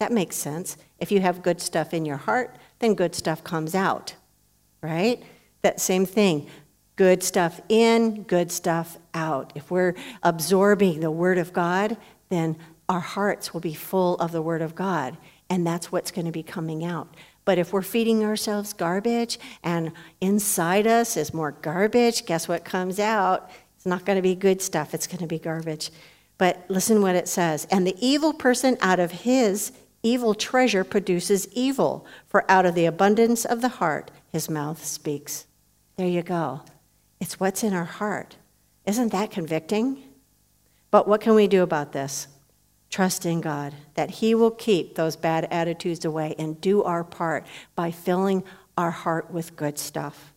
That 0.00 0.10
makes 0.10 0.34
sense. 0.34 0.76
If 0.98 1.12
you 1.12 1.20
have 1.20 1.42
good 1.42 1.60
stuff 1.60 1.94
in 1.94 2.04
your 2.04 2.16
heart, 2.16 2.56
then 2.80 2.94
good 2.94 3.14
stuff 3.14 3.44
comes 3.44 3.76
out. 3.76 4.16
Right? 4.82 5.22
That 5.62 5.80
same 5.80 6.06
thing. 6.06 6.48
Good 6.96 7.22
stuff 7.22 7.60
in, 7.68 8.24
good 8.24 8.52
stuff 8.52 8.98
out. 9.14 9.52
If 9.54 9.70
we're 9.70 9.94
absorbing 10.22 11.00
the 11.00 11.10
word 11.10 11.38
of 11.38 11.52
God, 11.52 11.96
then 12.28 12.56
our 12.88 13.00
hearts 13.00 13.54
will 13.54 13.60
be 13.60 13.74
full 13.74 14.16
of 14.16 14.32
the 14.32 14.42
word 14.42 14.62
of 14.62 14.74
God, 14.74 15.16
and 15.48 15.66
that's 15.66 15.92
what's 15.92 16.10
going 16.10 16.26
to 16.26 16.32
be 16.32 16.42
coming 16.42 16.84
out. 16.84 17.14
But 17.44 17.58
if 17.58 17.72
we're 17.72 17.82
feeding 17.82 18.24
ourselves 18.24 18.72
garbage 18.72 19.38
and 19.62 19.92
inside 20.20 20.86
us 20.86 21.16
is 21.16 21.32
more 21.32 21.52
garbage, 21.52 22.26
guess 22.26 22.48
what 22.48 22.64
comes 22.64 22.98
out? 22.98 23.50
It's 23.76 23.86
not 23.86 24.04
going 24.04 24.16
to 24.16 24.22
be 24.22 24.34
good 24.34 24.60
stuff, 24.60 24.92
it's 24.92 25.06
going 25.06 25.20
to 25.20 25.26
be 25.26 25.38
garbage. 25.38 25.90
But 26.36 26.64
listen 26.68 27.02
what 27.02 27.16
it 27.16 27.28
says. 27.28 27.66
And 27.70 27.86
the 27.86 27.96
evil 27.98 28.32
person 28.32 28.76
out 28.80 29.00
of 29.00 29.10
his 29.10 29.72
evil 30.02 30.34
treasure 30.34 30.84
produces 30.84 31.48
evil, 31.52 32.06
for 32.26 32.50
out 32.50 32.66
of 32.66 32.74
the 32.74 32.86
abundance 32.86 33.44
of 33.44 33.60
the 33.60 33.68
heart 33.68 34.10
his 34.32 34.48
mouth 34.48 34.84
speaks. 34.84 35.46
There 36.00 36.08
you 36.08 36.22
go. 36.22 36.62
It's 37.20 37.38
what's 37.38 37.62
in 37.62 37.74
our 37.74 37.84
heart. 37.84 38.36
Isn't 38.86 39.12
that 39.12 39.30
convicting? 39.30 40.02
But 40.90 41.06
what 41.06 41.20
can 41.20 41.34
we 41.34 41.46
do 41.46 41.62
about 41.62 41.92
this? 41.92 42.26
Trust 42.88 43.26
in 43.26 43.42
God 43.42 43.74
that 43.96 44.08
He 44.08 44.34
will 44.34 44.50
keep 44.50 44.94
those 44.94 45.14
bad 45.14 45.46
attitudes 45.50 46.06
away 46.06 46.34
and 46.38 46.58
do 46.58 46.82
our 46.84 47.04
part 47.04 47.44
by 47.74 47.90
filling 47.90 48.44
our 48.78 48.90
heart 48.90 49.30
with 49.30 49.56
good 49.56 49.78
stuff. 49.78 50.32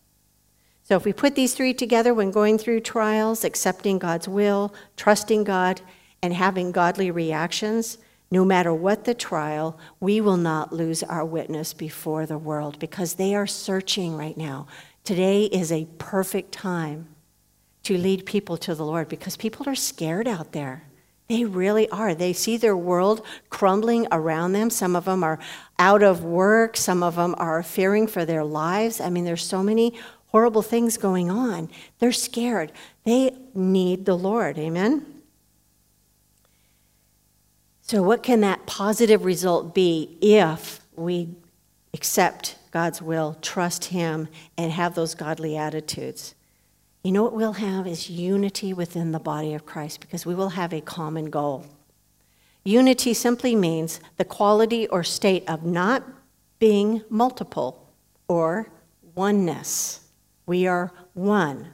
So, 0.82 0.96
if 0.96 1.06
we 1.06 1.14
put 1.14 1.34
these 1.34 1.54
three 1.54 1.72
together 1.72 2.12
when 2.12 2.30
going 2.30 2.58
through 2.58 2.80
trials, 2.80 3.42
accepting 3.42 3.98
God's 3.98 4.28
will, 4.28 4.74
trusting 4.98 5.44
God, 5.44 5.80
and 6.20 6.34
having 6.34 6.72
godly 6.72 7.10
reactions, 7.10 7.96
no 8.30 8.44
matter 8.44 8.74
what 8.74 9.04
the 9.04 9.14
trial, 9.14 9.78
we 9.98 10.20
will 10.20 10.36
not 10.36 10.74
lose 10.74 11.02
our 11.02 11.24
witness 11.24 11.72
before 11.72 12.26
the 12.26 12.36
world 12.36 12.78
because 12.78 13.14
they 13.14 13.34
are 13.34 13.46
searching 13.46 14.14
right 14.14 14.36
now. 14.36 14.66
Today 15.04 15.44
is 15.44 15.70
a 15.70 15.86
perfect 15.98 16.52
time 16.52 17.08
to 17.82 17.98
lead 17.98 18.24
people 18.24 18.56
to 18.56 18.74
the 18.74 18.86
Lord 18.86 19.06
because 19.06 19.36
people 19.36 19.68
are 19.68 19.74
scared 19.74 20.26
out 20.26 20.52
there. 20.52 20.84
They 21.28 21.44
really 21.44 21.88
are. 21.90 22.14
They 22.14 22.32
see 22.32 22.56
their 22.56 22.76
world 22.76 23.24
crumbling 23.50 24.06
around 24.10 24.52
them. 24.52 24.70
Some 24.70 24.96
of 24.96 25.04
them 25.04 25.22
are 25.22 25.38
out 25.78 26.02
of 26.02 26.24
work. 26.24 26.78
Some 26.78 27.02
of 27.02 27.16
them 27.16 27.34
are 27.36 27.62
fearing 27.62 28.06
for 28.06 28.24
their 28.24 28.44
lives. 28.44 28.98
I 28.98 29.10
mean, 29.10 29.26
there's 29.26 29.44
so 29.44 29.62
many 29.62 29.92
horrible 30.28 30.62
things 30.62 30.96
going 30.96 31.30
on. 31.30 31.68
They're 31.98 32.10
scared. 32.10 32.72
They 33.04 33.36
need 33.54 34.06
the 34.06 34.16
Lord. 34.16 34.58
Amen? 34.58 35.04
So, 37.82 38.02
what 38.02 38.22
can 38.22 38.40
that 38.40 38.64
positive 38.64 39.26
result 39.26 39.74
be 39.74 40.16
if 40.22 40.80
we 40.96 41.28
accept 41.92 42.56
God's 42.74 43.00
will, 43.00 43.38
trust 43.40 43.84
Him, 43.84 44.26
and 44.58 44.72
have 44.72 44.96
those 44.96 45.14
godly 45.14 45.56
attitudes? 45.56 46.34
You 47.04 47.12
know 47.12 47.22
what 47.22 47.32
we'll 47.32 47.52
have 47.52 47.86
is 47.86 48.10
unity 48.10 48.72
within 48.72 49.12
the 49.12 49.20
body 49.20 49.54
of 49.54 49.64
Christ 49.64 50.00
because 50.00 50.26
we 50.26 50.34
will 50.34 50.48
have 50.48 50.74
a 50.74 50.80
common 50.80 51.30
goal. 51.30 51.66
Unity 52.64 53.14
simply 53.14 53.54
means 53.54 54.00
the 54.16 54.24
quality 54.24 54.88
or 54.88 55.04
state 55.04 55.48
of 55.48 55.62
not 55.62 56.02
being 56.58 57.02
multiple 57.08 57.92
or 58.26 58.70
oneness. 59.14 60.08
We 60.44 60.66
are 60.66 60.90
one. 61.12 61.68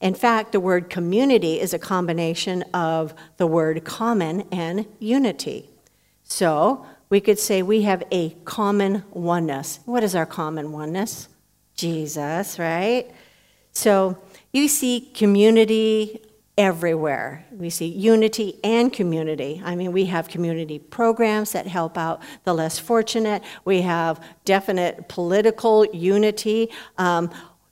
In 0.00 0.14
fact, 0.14 0.52
the 0.52 0.60
word 0.60 0.88
community 0.88 1.60
is 1.60 1.74
a 1.74 1.78
combination 1.78 2.62
of 2.72 3.12
the 3.36 3.46
word 3.46 3.84
common 3.84 4.48
and 4.50 4.86
unity. 4.98 5.68
So 6.24 6.86
we 7.10 7.20
could 7.20 7.38
say 7.38 7.62
we 7.62 7.82
have 7.82 8.02
a 8.10 8.30
common 8.44 9.04
oneness. 9.10 9.80
What 9.84 10.02
is 10.02 10.14
our 10.14 10.26
common 10.26 10.72
oneness? 10.72 11.28
Jesus, 11.74 12.58
right? 12.58 13.10
So 13.72 14.16
you 14.52 14.68
see 14.68 15.10
community 15.14 16.22
everywhere. 16.56 17.46
We 17.50 17.70
see 17.70 17.86
unity 17.86 18.60
and 18.62 18.92
community. 18.92 19.62
I 19.64 19.74
mean, 19.74 19.92
we 19.92 20.04
have 20.06 20.28
community 20.28 20.78
programs 20.78 21.52
that 21.52 21.66
help 21.66 21.96
out 21.96 22.20
the 22.44 22.52
less 22.52 22.78
fortunate. 22.78 23.42
We 23.64 23.80
have 23.80 24.22
definite 24.44 25.08
political 25.08 25.86
unity. 25.86 26.70
Um, 26.98 27.30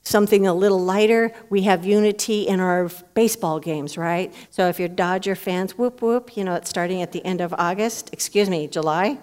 something 0.08 0.46
a 0.46 0.54
little 0.54 0.82
lighter, 0.82 1.32
we 1.50 1.62
have 1.62 1.84
unity 1.84 2.48
in 2.48 2.60
our 2.60 2.88
baseball 3.14 3.60
games, 3.60 3.98
right? 3.98 4.32
So 4.50 4.68
if 4.68 4.78
you're 4.78 4.88
Dodger 4.88 5.34
fans, 5.34 5.76
whoop 5.76 6.00
whoop, 6.00 6.36
you 6.36 6.44
know, 6.44 6.54
it's 6.54 6.70
starting 6.70 7.02
at 7.02 7.12
the 7.12 7.24
end 7.24 7.40
of 7.40 7.54
August, 7.58 8.10
excuse 8.12 8.48
me, 8.48 8.66
July. 8.66 9.18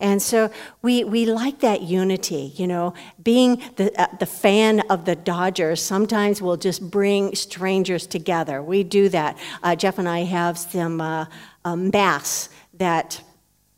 And 0.00 0.20
so 0.20 0.50
we, 0.82 1.04
we 1.04 1.24
like 1.24 1.60
that 1.60 1.82
unity, 1.82 2.52
you 2.56 2.66
know. 2.66 2.94
Being 3.22 3.62
the, 3.76 3.92
uh, 4.00 4.08
the 4.18 4.26
fan 4.26 4.80
of 4.90 5.04
the 5.04 5.14
Dodgers 5.14 5.80
sometimes 5.80 6.42
will 6.42 6.56
just 6.56 6.90
bring 6.90 7.34
strangers 7.34 8.06
together. 8.06 8.62
We 8.62 8.82
do 8.82 9.08
that. 9.10 9.38
Uh, 9.62 9.76
Jeff 9.76 9.98
and 9.98 10.08
I 10.08 10.24
have 10.24 10.58
some 10.58 11.00
uh, 11.00 11.26
um, 11.64 11.90
masks 11.90 12.48
that 12.74 13.22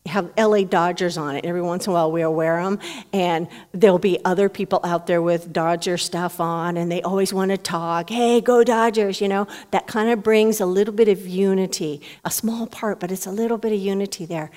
have 0.06 0.30
LA 0.38 0.62
Dodgers 0.62 1.16
on 1.16 1.36
it. 1.36 1.44
Every 1.44 1.62
once 1.62 1.86
in 1.86 1.90
a 1.90 1.94
while 1.94 2.10
we'll 2.10 2.34
wear 2.34 2.62
them, 2.62 2.78
and 3.12 3.48
there'll 3.72 3.98
be 3.98 4.18
other 4.24 4.48
people 4.48 4.80
out 4.84 5.06
there 5.06 5.22
with 5.22 5.52
Dodger 5.52 5.98
stuff 5.98 6.40
on, 6.40 6.76
and 6.76 6.90
they 6.90 7.02
always 7.02 7.32
want 7.32 7.50
to 7.50 7.56
talk. 7.56 8.10
Hey, 8.10 8.40
go 8.40 8.64
Dodgers! 8.64 9.20
You 9.20 9.28
know, 9.28 9.46
that 9.70 9.86
kind 9.86 10.10
of 10.10 10.22
brings 10.22 10.60
a 10.60 10.66
little 10.66 10.94
bit 10.94 11.08
of 11.08 11.26
unity, 11.26 12.00
a 12.24 12.30
small 12.30 12.66
part, 12.66 13.00
but 13.00 13.10
it's 13.10 13.26
a 13.26 13.32
little 13.32 13.58
bit 13.58 13.72
of 13.72 13.78
unity 13.78 14.26
there. 14.26 14.50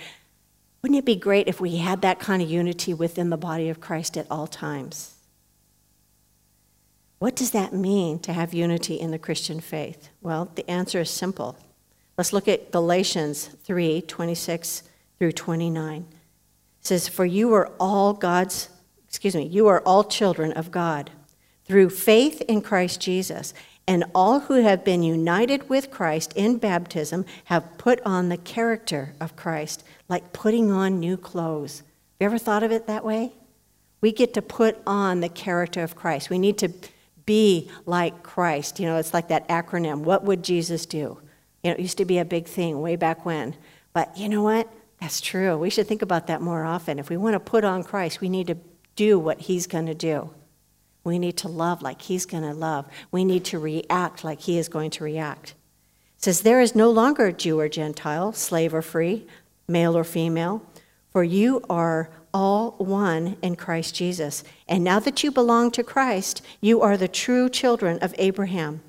Wouldn't 0.81 0.97
it 0.97 1.05
be 1.05 1.15
great 1.15 1.47
if 1.47 1.59
we 1.59 1.77
had 1.77 2.01
that 2.01 2.19
kind 2.19 2.41
of 2.41 2.49
unity 2.49 2.93
within 2.93 3.29
the 3.29 3.37
body 3.37 3.69
of 3.69 3.81
Christ 3.81 4.17
at 4.17 4.27
all 4.31 4.47
times? 4.47 5.15
What 7.19 7.35
does 7.35 7.51
that 7.51 7.73
mean 7.73 8.19
to 8.19 8.31
have 8.31 8.53
unity 8.53 8.95
in 8.95 9.11
the 9.11 9.19
Christian 9.19 9.59
faith? 9.59 10.09
Well, 10.21 10.51
the 10.55 10.69
answer 10.71 11.01
is 11.01 11.09
simple. 11.09 11.57
Let's 12.17 12.31
look 12.31 12.47
at 12.47 12.71
Galatians 12.71 13.47
3 13.63 14.01
26 14.01 14.83
through 15.19 15.33
29. 15.33 16.05
It 16.09 16.85
says, 16.85 17.07
For 17.07 17.25
you 17.25 17.53
are 17.53 17.71
all 17.79 18.13
God's, 18.13 18.69
excuse 19.07 19.35
me, 19.35 19.43
you 19.43 19.67
are 19.67 19.81
all 19.81 20.03
children 20.03 20.53
of 20.53 20.71
God 20.71 21.11
through 21.65 21.91
faith 21.91 22.41
in 22.47 22.61
Christ 22.61 22.99
Jesus. 22.99 23.53
And 23.87 24.05
all 24.13 24.41
who 24.41 24.61
have 24.61 24.85
been 24.85 25.01
united 25.03 25.67
with 25.67 25.89
Christ 25.89 26.33
in 26.35 26.57
baptism 26.57 27.25
have 27.45 27.77
put 27.77 27.99
on 28.05 28.29
the 28.29 28.37
character 28.37 29.13
of 29.19 29.35
Christ 29.35 29.83
like 30.07 30.31
putting 30.31 30.71
on 30.71 30.99
new 30.99 31.17
clothes. 31.17 31.79
Have 31.79 31.85
you 32.19 32.25
ever 32.27 32.37
thought 32.37 32.63
of 32.63 32.71
it 32.71 32.87
that 32.87 33.03
way? 33.03 33.33
We 34.01 34.11
get 34.11 34.33
to 34.35 34.41
put 34.41 34.77
on 34.85 35.21
the 35.21 35.29
character 35.29 35.83
of 35.83 35.95
Christ. 35.95 36.29
We 36.29 36.37
need 36.37 36.57
to 36.59 36.71
be 37.25 37.69
like 37.85 38.23
Christ. 38.23 38.79
You 38.79 38.85
know, 38.85 38.97
it's 38.97 39.13
like 39.13 39.27
that 39.29 39.47
acronym. 39.49 40.01
What 40.01 40.23
would 40.23 40.43
Jesus 40.43 40.85
do? 40.85 41.19
You 41.63 41.71
know, 41.71 41.71
it 41.71 41.79
used 41.79 41.97
to 41.97 42.05
be 42.05 42.19
a 42.19 42.25
big 42.25 42.45
thing 42.45 42.81
way 42.81 42.95
back 42.95 43.25
when. 43.25 43.55
But 43.91 44.15
you 44.17 44.29
know 44.29 44.43
what? 44.43 44.71
That's 44.99 45.21
true. 45.21 45.57
We 45.57 45.69
should 45.69 45.87
think 45.87 46.01
about 46.01 46.27
that 46.27 46.41
more 46.41 46.65
often. 46.65 46.99
If 46.99 47.09
we 47.09 47.17
want 47.17 47.33
to 47.33 47.39
put 47.39 47.63
on 47.63 47.83
Christ, 47.83 48.19
we 48.19 48.29
need 48.29 48.47
to 48.47 48.57
do 48.95 49.17
what 49.17 49.41
he's 49.41 49.65
going 49.65 49.85
to 49.85 49.93
do. 49.93 50.31
We 51.03 51.19
need 51.19 51.37
to 51.37 51.47
love 51.47 51.81
like 51.81 52.01
he's 52.01 52.25
going 52.25 52.43
to 52.43 52.53
love. 52.53 52.85
We 53.11 53.23
need 53.23 53.45
to 53.45 53.59
react 53.59 54.23
like 54.23 54.41
he 54.41 54.57
is 54.57 54.67
going 54.67 54.91
to 54.91 55.03
react. 55.03 55.55
It 56.17 56.23
says, 56.23 56.41
There 56.41 56.59
is 56.59 56.75
no 56.75 56.91
longer 56.91 57.31
Jew 57.31 57.59
or 57.59 57.69
Gentile, 57.69 58.33
slave 58.33 58.73
or 58.73 58.81
free, 58.81 59.25
male 59.67 59.95
or 59.97 60.03
female, 60.03 60.61
for 61.11 61.23
you 61.23 61.63
are 61.69 62.09
all 62.33 62.71
one 62.71 63.37
in 63.41 63.55
Christ 63.55 63.95
Jesus. 63.95 64.43
And 64.67 64.83
now 64.83 64.99
that 64.99 65.23
you 65.23 65.31
belong 65.31 65.71
to 65.71 65.83
Christ, 65.83 66.41
you 66.59 66.81
are 66.81 66.97
the 66.97 67.07
true 67.07 67.49
children 67.49 67.97
of 67.99 68.13
Abraham. 68.17 68.81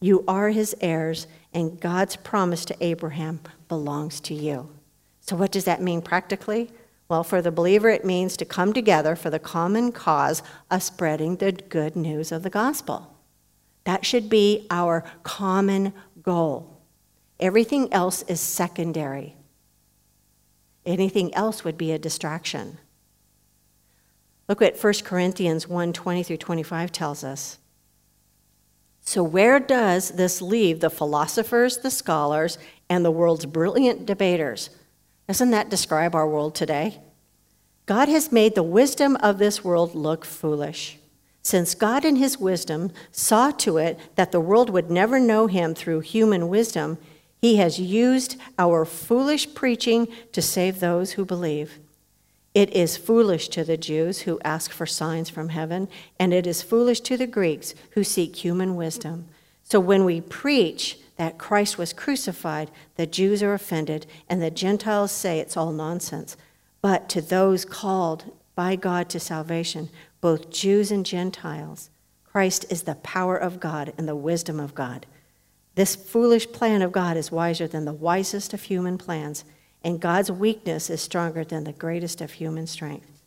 You 0.00 0.24
are 0.26 0.48
his 0.48 0.74
heirs, 0.80 1.26
and 1.52 1.78
God's 1.78 2.16
promise 2.16 2.64
to 2.66 2.76
Abraham 2.80 3.40
belongs 3.68 4.20
to 4.20 4.34
you. 4.34 4.70
So, 5.28 5.36
what 5.36 5.52
does 5.52 5.64
that 5.64 5.82
mean 5.82 6.00
practically? 6.00 6.70
Well, 7.06 7.22
for 7.22 7.42
the 7.42 7.52
believer, 7.52 7.90
it 7.90 8.02
means 8.02 8.34
to 8.38 8.46
come 8.46 8.72
together 8.72 9.14
for 9.14 9.28
the 9.28 9.38
common 9.38 9.92
cause 9.92 10.42
of 10.70 10.82
spreading 10.82 11.36
the 11.36 11.52
good 11.52 11.96
news 11.96 12.32
of 12.32 12.42
the 12.42 12.48
gospel. 12.48 13.14
That 13.84 14.06
should 14.06 14.30
be 14.30 14.66
our 14.70 15.04
common 15.24 15.92
goal. 16.22 16.80
Everything 17.38 17.92
else 17.92 18.22
is 18.22 18.40
secondary. 18.40 19.36
Anything 20.86 21.34
else 21.34 21.62
would 21.62 21.76
be 21.76 21.92
a 21.92 21.98
distraction. 21.98 22.78
Look 24.48 24.62
what 24.62 24.82
1 24.82 24.94
Corinthians 25.04 25.68
1 25.68 25.92
20 25.92 26.22
through 26.22 26.38
25 26.38 26.90
tells 26.90 27.22
us. 27.22 27.58
So, 29.02 29.22
where 29.22 29.60
does 29.60 30.08
this 30.12 30.40
leave 30.40 30.80
the 30.80 30.88
philosophers, 30.88 31.76
the 31.76 31.90
scholars, 31.90 32.56
and 32.88 33.04
the 33.04 33.10
world's 33.10 33.44
brilliant 33.44 34.06
debaters? 34.06 34.70
Doesn't 35.28 35.50
that 35.50 35.68
describe 35.68 36.14
our 36.14 36.26
world 36.26 36.54
today? 36.54 37.00
God 37.84 38.08
has 38.08 38.32
made 38.32 38.54
the 38.54 38.62
wisdom 38.62 39.14
of 39.16 39.38
this 39.38 39.62
world 39.62 39.94
look 39.94 40.24
foolish. 40.24 40.98
Since 41.42 41.74
God, 41.74 42.04
in 42.04 42.16
his 42.16 42.38
wisdom, 42.38 42.92
saw 43.12 43.50
to 43.52 43.76
it 43.76 43.98
that 44.16 44.32
the 44.32 44.40
world 44.40 44.70
would 44.70 44.90
never 44.90 45.20
know 45.20 45.46
him 45.46 45.74
through 45.74 46.00
human 46.00 46.48
wisdom, 46.48 46.96
he 47.42 47.56
has 47.56 47.78
used 47.78 48.36
our 48.58 48.84
foolish 48.84 49.54
preaching 49.54 50.08
to 50.32 50.42
save 50.42 50.80
those 50.80 51.12
who 51.12 51.24
believe. 51.24 51.78
It 52.54 52.70
is 52.70 52.96
foolish 52.96 53.48
to 53.50 53.64
the 53.64 53.76
Jews 53.76 54.20
who 54.20 54.40
ask 54.44 54.72
for 54.72 54.86
signs 54.86 55.28
from 55.28 55.50
heaven, 55.50 55.88
and 56.18 56.32
it 56.32 56.46
is 56.46 56.62
foolish 56.62 57.00
to 57.02 57.16
the 57.18 57.26
Greeks 57.26 57.74
who 57.90 58.02
seek 58.02 58.36
human 58.36 58.76
wisdom. 58.76 59.26
So 59.62 59.78
when 59.78 60.04
we 60.04 60.22
preach 60.22 60.98
that 61.18 61.36
Christ 61.36 61.76
was 61.76 61.92
crucified, 61.92 62.70
the 62.94 63.06
Jews 63.06 63.42
are 63.42 63.52
offended, 63.52 64.06
and 64.28 64.40
the 64.40 64.52
Gentiles 64.52 65.10
say 65.12 65.40
it's 65.40 65.56
all 65.56 65.72
nonsense. 65.72 66.36
But 66.80 67.08
to 67.10 67.20
those 67.20 67.64
called 67.64 68.32
by 68.54 68.76
God 68.76 69.08
to 69.10 69.20
salvation, 69.20 69.90
both 70.20 70.50
Jews 70.50 70.92
and 70.92 71.04
Gentiles, 71.04 71.90
Christ 72.24 72.66
is 72.70 72.82
the 72.82 72.94
power 72.94 73.36
of 73.36 73.58
God 73.58 73.92
and 73.98 74.06
the 74.06 74.14
wisdom 74.16 74.60
of 74.60 74.76
God. 74.76 75.06
This 75.74 75.96
foolish 75.96 76.50
plan 76.52 76.82
of 76.82 76.92
God 76.92 77.16
is 77.16 77.32
wiser 77.32 77.66
than 77.66 77.84
the 77.84 77.92
wisest 77.92 78.54
of 78.54 78.62
human 78.62 78.96
plans, 78.96 79.44
and 79.82 80.00
God's 80.00 80.30
weakness 80.30 80.88
is 80.88 81.00
stronger 81.00 81.42
than 81.42 81.64
the 81.64 81.72
greatest 81.72 82.20
of 82.20 82.32
human 82.32 82.68
strength. 82.68 83.22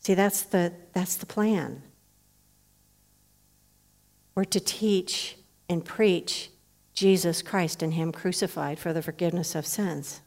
See, 0.00 0.14
that's 0.14 0.42
the, 0.42 0.72
that's 0.92 1.16
the 1.16 1.26
plan. 1.26 1.82
We're 4.34 4.44
to 4.44 4.60
teach 4.60 5.36
and 5.68 5.84
preach 5.84 6.50
Jesus 6.94 7.42
Christ 7.42 7.82
and 7.82 7.94
Him 7.94 8.12
crucified 8.12 8.78
for 8.78 8.92
the 8.92 9.02
forgiveness 9.02 9.54
of 9.54 9.66
sins. 9.66 10.20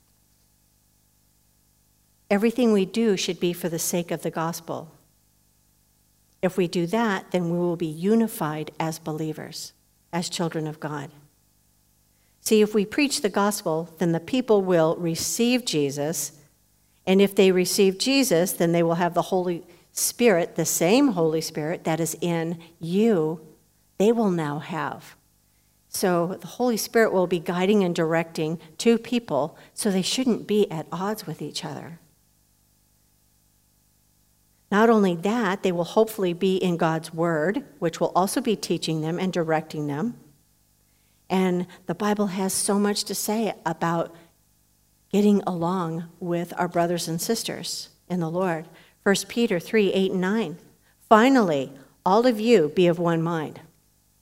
Everything 2.29 2.73
we 2.73 2.85
do 2.85 3.15
should 3.15 3.39
be 3.39 3.53
for 3.53 3.69
the 3.69 3.79
sake 3.79 4.11
of 4.11 4.23
the 4.23 4.31
gospel. 4.31 4.91
If 6.41 6.57
we 6.57 6.67
do 6.67 6.85
that, 6.87 7.31
then 7.31 7.49
we 7.49 7.57
will 7.57 7.75
be 7.75 7.85
unified 7.85 8.71
as 8.79 8.99
believers, 8.99 9.73
as 10.11 10.29
children 10.29 10.67
of 10.67 10.79
God. 10.79 11.11
See, 12.41 12.61
if 12.61 12.75
we 12.75 12.85
preach 12.85 13.21
the 13.21 13.29
gospel, 13.29 13.89
then 13.97 14.11
the 14.11 14.19
people 14.19 14.61
will 14.61 14.95
receive 14.97 15.65
Jesus. 15.65 16.33
And 17.07 17.21
if 17.21 17.35
they 17.35 17.51
receive 17.51 17.97
Jesus, 17.97 18.53
then 18.53 18.71
they 18.71 18.83
will 18.83 18.95
have 18.95 19.15
the 19.15 19.23
Holy 19.23 19.65
Spirit, 19.91 20.55
the 20.55 20.65
same 20.65 21.09
Holy 21.09 21.41
Spirit 21.41 21.83
that 21.85 21.99
is 21.99 22.15
in 22.21 22.59
you, 22.79 23.41
they 23.97 24.11
will 24.11 24.29
now 24.29 24.59
have. 24.59 25.15
So 25.95 26.37
the 26.41 26.47
Holy 26.47 26.75
Spirit 26.75 27.13
will 27.13 27.25
be 27.25 27.39
guiding 27.39 27.81
and 27.81 27.95
directing 27.95 28.59
two 28.77 28.97
people, 28.97 29.57
so 29.73 29.89
they 29.89 30.01
shouldn't 30.01 30.45
be 30.45 30.69
at 30.69 30.87
odds 30.91 31.25
with 31.25 31.41
each 31.41 31.63
other. 31.63 32.01
Not 34.69 34.89
only 34.89 35.15
that, 35.15 35.63
they 35.63 35.71
will 35.71 35.85
hopefully 35.85 36.33
be 36.33 36.57
in 36.57 36.75
God's 36.75 37.13
Word, 37.13 37.63
which 37.79 38.01
will 38.01 38.11
also 38.13 38.41
be 38.41 38.57
teaching 38.57 38.99
them 38.99 39.17
and 39.17 39.31
directing 39.31 39.87
them. 39.87 40.19
And 41.29 41.65
the 41.85 41.95
Bible 41.95 42.27
has 42.27 42.51
so 42.51 42.77
much 42.77 43.05
to 43.05 43.15
say 43.15 43.53
about 43.65 44.13
getting 45.13 45.41
along 45.47 46.09
with 46.19 46.53
our 46.57 46.67
brothers 46.67 47.07
and 47.07 47.21
sisters 47.21 47.87
in 48.09 48.19
the 48.19 48.29
Lord. 48.29 48.67
1 49.03 49.15
Peter 49.29 49.61
3 49.61 49.93
8 49.93 50.11
and 50.11 50.19
9. 50.21 50.57
Finally, 51.07 51.71
all 52.05 52.27
of 52.27 52.37
you 52.37 52.73
be 52.75 52.85
of 52.87 52.99
one 52.99 53.21
mind. 53.21 53.61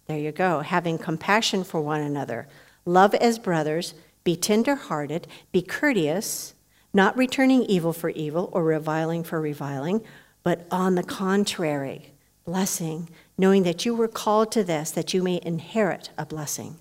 There 0.08 0.18
you 0.18 0.32
go, 0.32 0.60
having 0.62 0.98
compassion 0.98 1.64
for 1.64 1.82
one 1.82 2.02
another. 2.02 2.48
Love 2.86 3.14
as 3.16 3.40
brothers, 3.40 3.94
be 4.24 4.36
tenderhearted, 4.36 5.28
be 5.52 5.62
courteous, 5.62 6.54
not 6.94 7.18
returning 7.18 7.64
evil 7.64 7.94
for 7.94 8.10
evil 8.10 8.50
or 8.54 8.64
reviling 8.64 9.24
for 9.24 9.40
reviling 9.40 10.04
but 10.44 10.68
on 10.70 10.96
the 10.96 11.04
contrary, 11.04 12.12
blessing, 12.46 13.10
knowing 13.38 13.64
that 13.64 13.86
you 13.86 13.96
were 13.96 14.10
called 14.10 14.52
to 14.52 14.64
this, 14.64 14.92
that 14.92 15.14
you 15.14 15.24
may 15.24 15.40
inherit 15.44 16.10
a 16.18 16.26
blessing. 16.26 16.78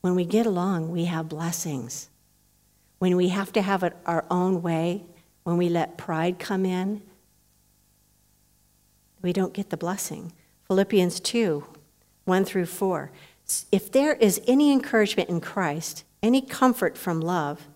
When 0.00 0.14
we 0.14 0.24
get 0.24 0.46
along, 0.46 0.90
we 0.90 1.04
have 1.04 1.28
blessings. 1.28 2.08
When 2.98 3.16
we 3.16 3.28
have 3.28 3.52
to 3.52 3.62
have 3.62 3.82
it 3.82 3.94
our 4.06 4.24
own 4.30 4.62
way, 4.62 5.04
when 5.44 5.58
we 5.58 5.68
let 5.68 5.98
pride 5.98 6.38
come 6.38 6.64
in, 6.64 7.02
we 9.20 9.32
don't 9.32 9.52
get 9.52 9.70
the 9.70 9.76
blessing. 9.76 10.32
Philippians 10.66 11.20
2 11.20 11.64
1 12.24 12.44
through 12.44 12.66
4. 12.66 13.10
If 13.70 13.90
there 13.90 14.14
is 14.14 14.40
any 14.46 14.72
encouragement 14.72 15.28
in 15.28 15.40
Christ, 15.40 16.04
any 16.22 16.40
comfort 16.40 16.96
from 16.96 17.20
love, 17.20 17.66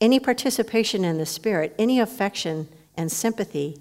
any 0.00 0.20
participation 0.20 1.04
in 1.04 1.18
the 1.18 1.26
Spirit, 1.26 1.74
any 1.78 2.00
affection, 2.00 2.68
and 2.96 3.10
sympathy. 3.10 3.78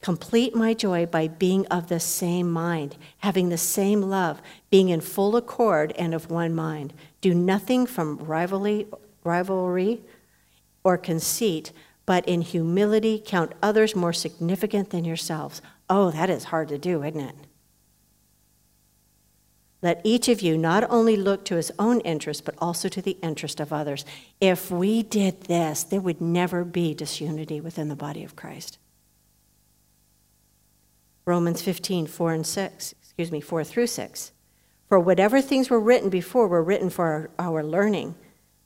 Complete 0.00 0.54
my 0.54 0.72
joy 0.72 1.04
by 1.06 1.28
being 1.28 1.66
of 1.66 1.88
the 1.88 2.00
same 2.00 2.50
mind, 2.50 2.96
having 3.18 3.48
the 3.48 3.58
same 3.58 4.02
love, 4.02 4.40
being 4.70 4.88
in 4.88 5.00
full 5.00 5.36
accord 5.36 5.92
and 5.98 6.14
of 6.14 6.30
one 6.30 6.54
mind. 6.54 6.94
Do 7.20 7.34
nothing 7.34 7.86
from 7.86 8.16
rivalry, 8.18 8.86
rivalry 9.24 10.00
or 10.82 10.96
conceit, 10.96 11.72
but 12.06 12.26
in 12.26 12.40
humility 12.40 13.22
count 13.24 13.52
others 13.62 13.94
more 13.94 14.14
significant 14.14 14.90
than 14.90 15.04
yourselves. 15.04 15.60
Oh, 15.90 16.10
that 16.10 16.30
is 16.30 16.44
hard 16.44 16.68
to 16.68 16.78
do, 16.78 17.02
isn't 17.02 17.20
it? 17.20 17.34
Let 19.82 20.00
each 20.04 20.28
of 20.28 20.42
you 20.42 20.58
not 20.58 20.88
only 20.90 21.16
look 21.16 21.44
to 21.46 21.56
his 21.56 21.72
own 21.78 22.00
interest, 22.00 22.44
but 22.44 22.54
also 22.58 22.88
to 22.88 23.00
the 23.00 23.16
interest 23.22 23.60
of 23.60 23.72
others. 23.72 24.04
If 24.40 24.70
we 24.70 25.02
did 25.02 25.42
this, 25.42 25.82
there 25.84 26.00
would 26.00 26.20
never 26.20 26.64
be 26.64 26.92
disunity 26.92 27.60
within 27.60 27.88
the 27.88 27.96
body 27.96 28.22
of 28.22 28.36
Christ. 28.36 28.78
Romans 31.24 31.62
15, 31.62 32.06
4 32.06 32.32
and 32.32 32.46
6, 32.46 32.94
excuse 33.02 33.32
me, 33.32 33.40
4 33.40 33.64
through 33.64 33.86
6. 33.86 34.32
For 34.88 34.98
whatever 34.98 35.40
things 35.40 35.70
were 35.70 35.80
written 35.80 36.10
before 36.10 36.48
were 36.48 36.62
written 36.62 36.90
for 36.90 37.30
our, 37.38 37.52
our 37.52 37.62
learning, 37.62 38.16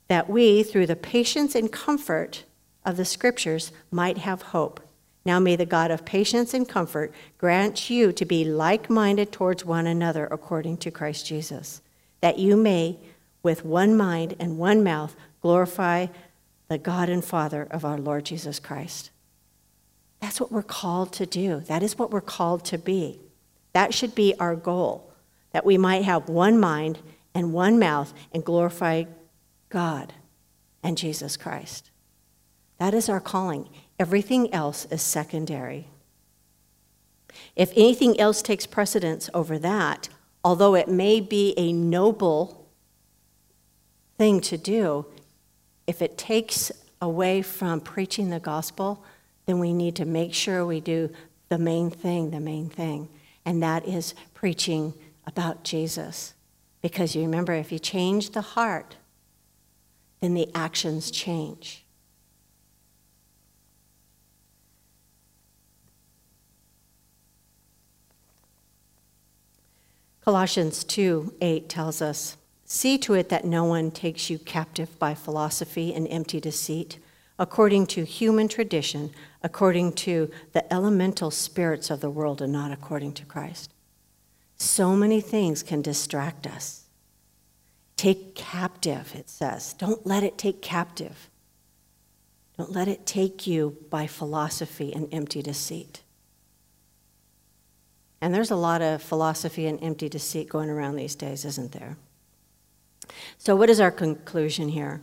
that 0.07 0.29
we, 0.29 0.63
through 0.63 0.87
the 0.87 0.95
patience 0.95 1.55
and 1.55 1.71
comfort 1.71 2.43
of 2.83 2.97
the 2.97 3.05
Scriptures, 3.05 3.71
might 3.91 4.17
have 4.19 4.41
hope. 4.41 4.84
Now 5.25 5.39
may 5.39 5.55
the 5.55 5.65
God 5.65 5.89
of 5.89 6.05
patience 6.05 6.53
and 6.53 6.69
comfort 6.69 7.11
grant 7.39 7.89
you 7.89 8.13
to 8.13 8.25
be 8.25 8.45
like 8.45 8.89
minded 8.89 9.31
towards 9.31 9.65
one 9.65 9.87
another 9.87 10.27
according 10.27 10.77
to 10.77 10.91
Christ 10.91 11.25
Jesus, 11.25 11.81
that 12.21 12.37
you 12.37 12.55
may, 12.55 12.97
with 13.41 13.65
one 13.65 13.97
mind 13.97 14.35
and 14.39 14.57
one 14.57 14.83
mouth, 14.83 15.15
glorify 15.41 16.07
the 16.67 16.77
God 16.77 17.09
and 17.09 17.25
Father 17.25 17.67
of 17.71 17.83
our 17.83 17.97
Lord 17.97 18.25
Jesus 18.25 18.59
Christ. 18.59 19.09
That's 20.19 20.39
what 20.39 20.51
we're 20.51 20.63
called 20.63 21.11
to 21.13 21.25
do. 21.25 21.59
That 21.61 21.83
is 21.83 21.97
what 21.97 22.11
we're 22.11 22.21
called 22.21 22.63
to 22.65 22.77
be. 22.77 23.19
That 23.73 23.93
should 23.93 24.15
be 24.15 24.33
our 24.39 24.55
goal, 24.55 25.11
that 25.51 25.65
we 25.65 25.77
might 25.77 26.03
have 26.03 26.29
one 26.29 26.59
mind 26.59 26.99
and 27.33 27.51
one 27.51 27.77
mouth 27.77 28.13
and 28.31 28.45
glorify 28.45 29.03
God 29.69 30.13
and 30.81 30.97
Jesus 30.97 31.35
Christ. 31.35 31.91
That 32.77 32.93
is 32.93 33.09
our 33.09 33.19
calling. 33.19 33.69
Everything 33.99 34.53
else 34.53 34.85
is 34.91 35.01
secondary. 35.01 35.87
If 37.55 37.71
anything 37.75 38.19
else 38.19 38.41
takes 38.41 38.65
precedence 38.65 39.29
over 39.33 39.57
that, 39.59 40.09
although 40.43 40.75
it 40.75 40.87
may 40.87 41.21
be 41.21 41.53
a 41.57 41.71
noble 41.71 42.67
thing 44.17 44.41
to 44.41 44.57
do, 44.57 45.05
if 45.87 46.01
it 46.01 46.17
takes 46.17 46.71
away 47.01 47.41
from 47.41 47.79
preaching 47.79 48.29
the 48.29 48.39
gospel, 48.39 49.03
then 49.45 49.59
we 49.59 49.73
need 49.73 49.95
to 49.97 50.05
make 50.05 50.33
sure 50.33 50.65
we 50.65 50.79
do 50.79 51.09
the 51.49 51.57
main 51.57 51.89
thing, 51.89 52.31
the 52.31 52.39
main 52.39 52.69
thing, 52.69 53.07
and 53.45 53.61
that 53.61 53.87
is 53.87 54.13
preaching 54.33 54.93
about 55.27 55.63
Jesus. 55.63 56.33
Because 56.81 57.15
you 57.15 57.21
remember, 57.21 57.53
if 57.53 57.71
you 57.71 57.79
change 57.79 58.31
the 58.31 58.41
heart, 58.41 58.95
then 60.21 60.33
the 60.33 60.49
actions 60.55 61.11
change. 61.11 61.84
Colossians 70.25 70.83
2 70.83 71.35
8 71.39 71.69
tells 71.69 72.01
us, 72.01 72.35
See 72.65 72.97
to 72.97 73.13
it 73.13 73.29
that 73.29 73.45
no 73.45 73.63
one 73.63 73.91
takes 73.91 74.27
you 74.27 74.39
captive 74.39 74.97
by 74.97 75.13
philosophy 75.13 75.93
and 75.93 76.07
empty 76.07 76.39
deceit, 76.39 76.97
according 77.37 77.85
to 77.85 78.03
human 78.05 78.47
tradition, 78.47 79.11
according 79.43 79.93
to 79.93 80.31
the 80.53 80.73
elemental 80.73 81.29
spirits 81.29 81.91
of 81.91 82.01
the 82.01 82.09
world, 82.09 82.41
and 82.41 82.51
not 82.51 82.71
according 82.71 83.13
to 83.13 83.25
Christ. 83.25 83.71
So 84.57 84.95
many 84.95 85.21
things 85.21 85.61
can 85.61 85.83
distract 85.83 86.47
us. 86.47 86.85
Take 87.95 88.33
captive, 88.33 89.13
it 89.13 89.29
says. 89.29 89.73
Don't 89.73 90.07
let 90.07 90.23
it 90.23 90.39
take 90.39 90.59
captive. 90.59 91.29
Don't 92.57 92.71
let 92.71 92.87
it 92.87 93.05
take 93.05 93.45
you 93.45 93.77
by 93.91 94.07
philosophy 94.07 94.91
and 94.91 95.07
empty 95.13 95.43
deceit. 95.43 96.01
And 98.25 98.33
there's 98.33 98.49
a 98.49 98.55
lot 98.55 98.81
of 98.81 99.03
philosophy 99.03 99.67
and 99.67 99.77
empty 99.83 100.09
deceit 100.09 100.49
going 100.49 100.67
around 100.67 100.95
these 100.95 101.13
days, 101.13 101.45
isn't 101.45 101.73
there? 101.73 101.95
So, 103.37 103.55
what 103.55 103.69
is 103.69 103.79
our 103.79 103.91
conclusion 103.91 104.69
here? 104.69 105.01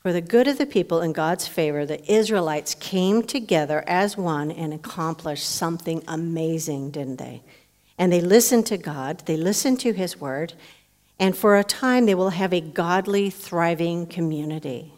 For 0.00 0.12
the 0.12 0.20
good 0.20 0.46
of 0.46 0.58
the 0.58 0.66
people 0.66 1.00
in 1.00 1.14
God's 1.14 1.48
favor, 1.48 1.86
the 1.86 2.04
Israelites 2.12 2.74
came 2.74 3.22
together 3.22 3.82
as 3.86 4.14
one 4.14 4.50
and 4.50 4.74
accomplished 4.74 5.48
something 5.48 6.04
amazing, 6.06 6.90
didn't 6.90 7.16
they? 7.16 7.42
And 7.96 8.12
they 8.12 8.20
listened 8.20 8.66
to 8.66 8.76
God, 8.76 9.22
they 9.24 9.38
listened 9.38 9.80
to 9.80 9.94
His 9.94 10.20
word, 10.20 10.52
and 11.18 11.34
for 11.34 11.56
a 11.56 11.64
time 11.64 12.04
they 12.04 12.14
will 12.14 12.28
have 12.28 12.52
a 12.52 12.60
godly, 12.60 13.30
thriving 13.30 14.04
community. 14.04 14.92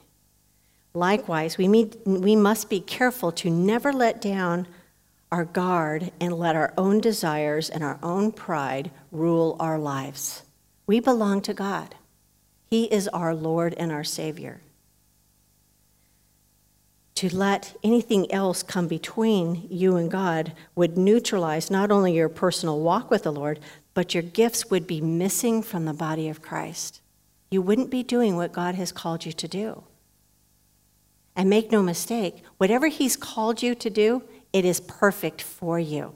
Likewise, 0.95 1.59
we, 1.59 1.69
meet, 1.69 1.97
we 2.05 2.35
must 2.35 2.69
be 2.69 2.81
careful 2.81 3.31
to 3.31 3.51
never 3.51 3.93
let 3.93 4.21
down 4.21 4.67
our 5.33 5.45
guard 5.45 6.11
and 6.21 6.33
let 6.33 6.57
our 6.57 6.73
own 6.77 7.01
desires 7.01 7.71
and 7.71 7.85
our 7.85 7.99
own 8.03 8.33
pride 8.33 8.91
rule 9.13 9.57
our 9.61 9.79
lives. 9.79 10.43
We 10.87 11.01
belong 11.01 11.41
to 11.43 11.55
God, 11.55 11.95
He 12.71 12.85
is 12.85 13.09
our 13.09 13.35
Lord 13.35 13.75
and 13.75 13.93
our 13.93 14.05
Savior. 14.05 14.61
To 17.17 17.37
let 17.37 17.77
anything 17.85 18.33
else 18.33 18.63
come 18.63 18.89
between 18.89 19.67
you 19.71 19.97
and 19.97 20.11
God 20.11 20.55
would 20.75 20.97
neutralize 20.97 21.71
not 21.71 21.91
only 21.91 22.15
your 22.15 22.31
personal 22.31 22.81
walk 22.81 23.11
with 23.11 23.25
the 23.25 23.33
Lord, 23.33 23.61
but 23.93 24.15
your 24.15 24.23
gifts 24.23 24.71
would 24.71 24.87
be 24.87 25.01
missing 25.01 25.63
from 25.63 25.85
the 25.85 25.93
body 25.93 26.29
of 26.29 26.41
Christ. 26.41 27.03
You 27.51 27.61
wouldn't 27.61 27.91
be 27.91 28.03
doing 28.03 28.37
what 28.37 28.53
God 28.53 28.75
has 28.77 28.91
called 28.91 29.27
you 29.27 29.33
to 29.33 29.49
do. 29.49 29.83
And 31.37 31.51
make 31.51 31.71
no 31.71 31.83
mistake, 31.83 32.43
whatever 32.57 32.89
He's 32.89 33.17
called 33.17 33.63
you 33.63 33.75
to 33.75 33.91
do, 33.91 34.23
it 34.53 34.65
is 34.65 34.81
perfect 34.81 35.43
for 35.43 35.79
you. 35.79 36.15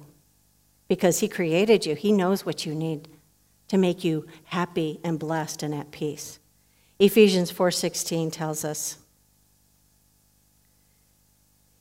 Because 0.89 1.21
He 1.21 1.29
created 1.29 1.87
you, 1.87 1.95
He 1.95 2.13
knows 2.13 2.45
what 2.45 2.67
you 2.67 2.75
need 2.75 3.09
to 3.69 3.79
make 3.79 4.05
you 4.05 4.27
happy 4.45 5.01
and 5.03 5.19
blessed 5.19 5.63
and 5.63 5.75
at 5.75 5.91
peace. 5.91 6.39
Ephesians 6.99 7.51
4:16 7.51 8.31
tells 8.31 8.65
us 8.65 8.99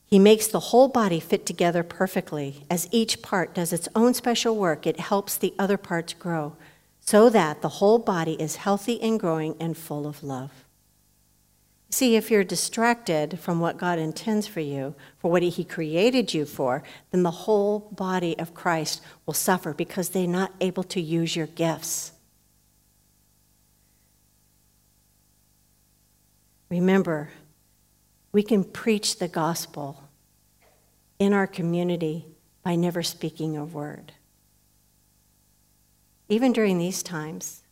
He 0.06 0.18
makes 0.18 0.46
the 0.46 0.60
whole 0.60 0.88
body 0.88 1.18
fit 1.18 1.44
together 1.44 1.82
perfectly. 1.82 2.64
As 2.70 2.88
each 2.90 3.20
part 3.20 3.54
does 3.54 3.72
its 3.72 3.88
own 3.94 4.14
special 4.14 4.56
work, 4.56 4.86
it 4.86 5.00
helps 5.00 5.36
the 5.36 5.54
other 5.58 5.76
parts 5.76 6.14
grow 6.14 6.56
so 7.00 7.28
that 7.28 7.60
the 7.60 7.68
whole 7.68 7.98
body 7.98 8.40
is 8.40 8.56
healthy 8.56 9.00
and 9.02 9.20
growing 9.20 9.54
and 9.60 9.76
full 9.76 10.06
of 10.06 10.22
love. 10.22 10.63
See, 11.94 12.16
if 12.16 12.28
you're 12.28 12.42
distracted 12.42 13.38
from 13.38 13.60
what 13.60 13.78
God 13.78 14.00
intends 14.00 14.48
for 14.48 14.58
you, 14.58 14.96
for 15.20 15.30
what 15.30 15.42
He 15.44 15.62
created 15.62 16.34
you 16.34 16.44
for, 16.44 16.82
then 17.12 17.22
the 17.22 17.30
whole 17.30 17.88
body 17.92 18.36
of 18.36 18.52
Christ 18.52 19.00
will 19.24 19.32
suffer 19.32 19.72
because 19.72 20.08
they're 20.08 20.26
not 20.26 20.52
able 20.60 20.82
to 20.82 21.00
use 21.00 21.36
your 21.36 21.46
gifts. 21.46 22.10
Remember, 26.68 27.30
we 28.32 28.42
can 28.42 28.64
preach 28.64 29.20
the 29.20 29.28
gospel 29.28 30.02
in 31.20 31.32
our 31.32 31.46
community 31.46 32.26
by 32.64 32.74
never 32.74 33.04
speaking 33.04 33.56
a 33.56 33.64
word. 33.64 34.14
Even 36.28 36.52
during 36.52 36.78
these 36.78 37.04
times, 37.04 37.62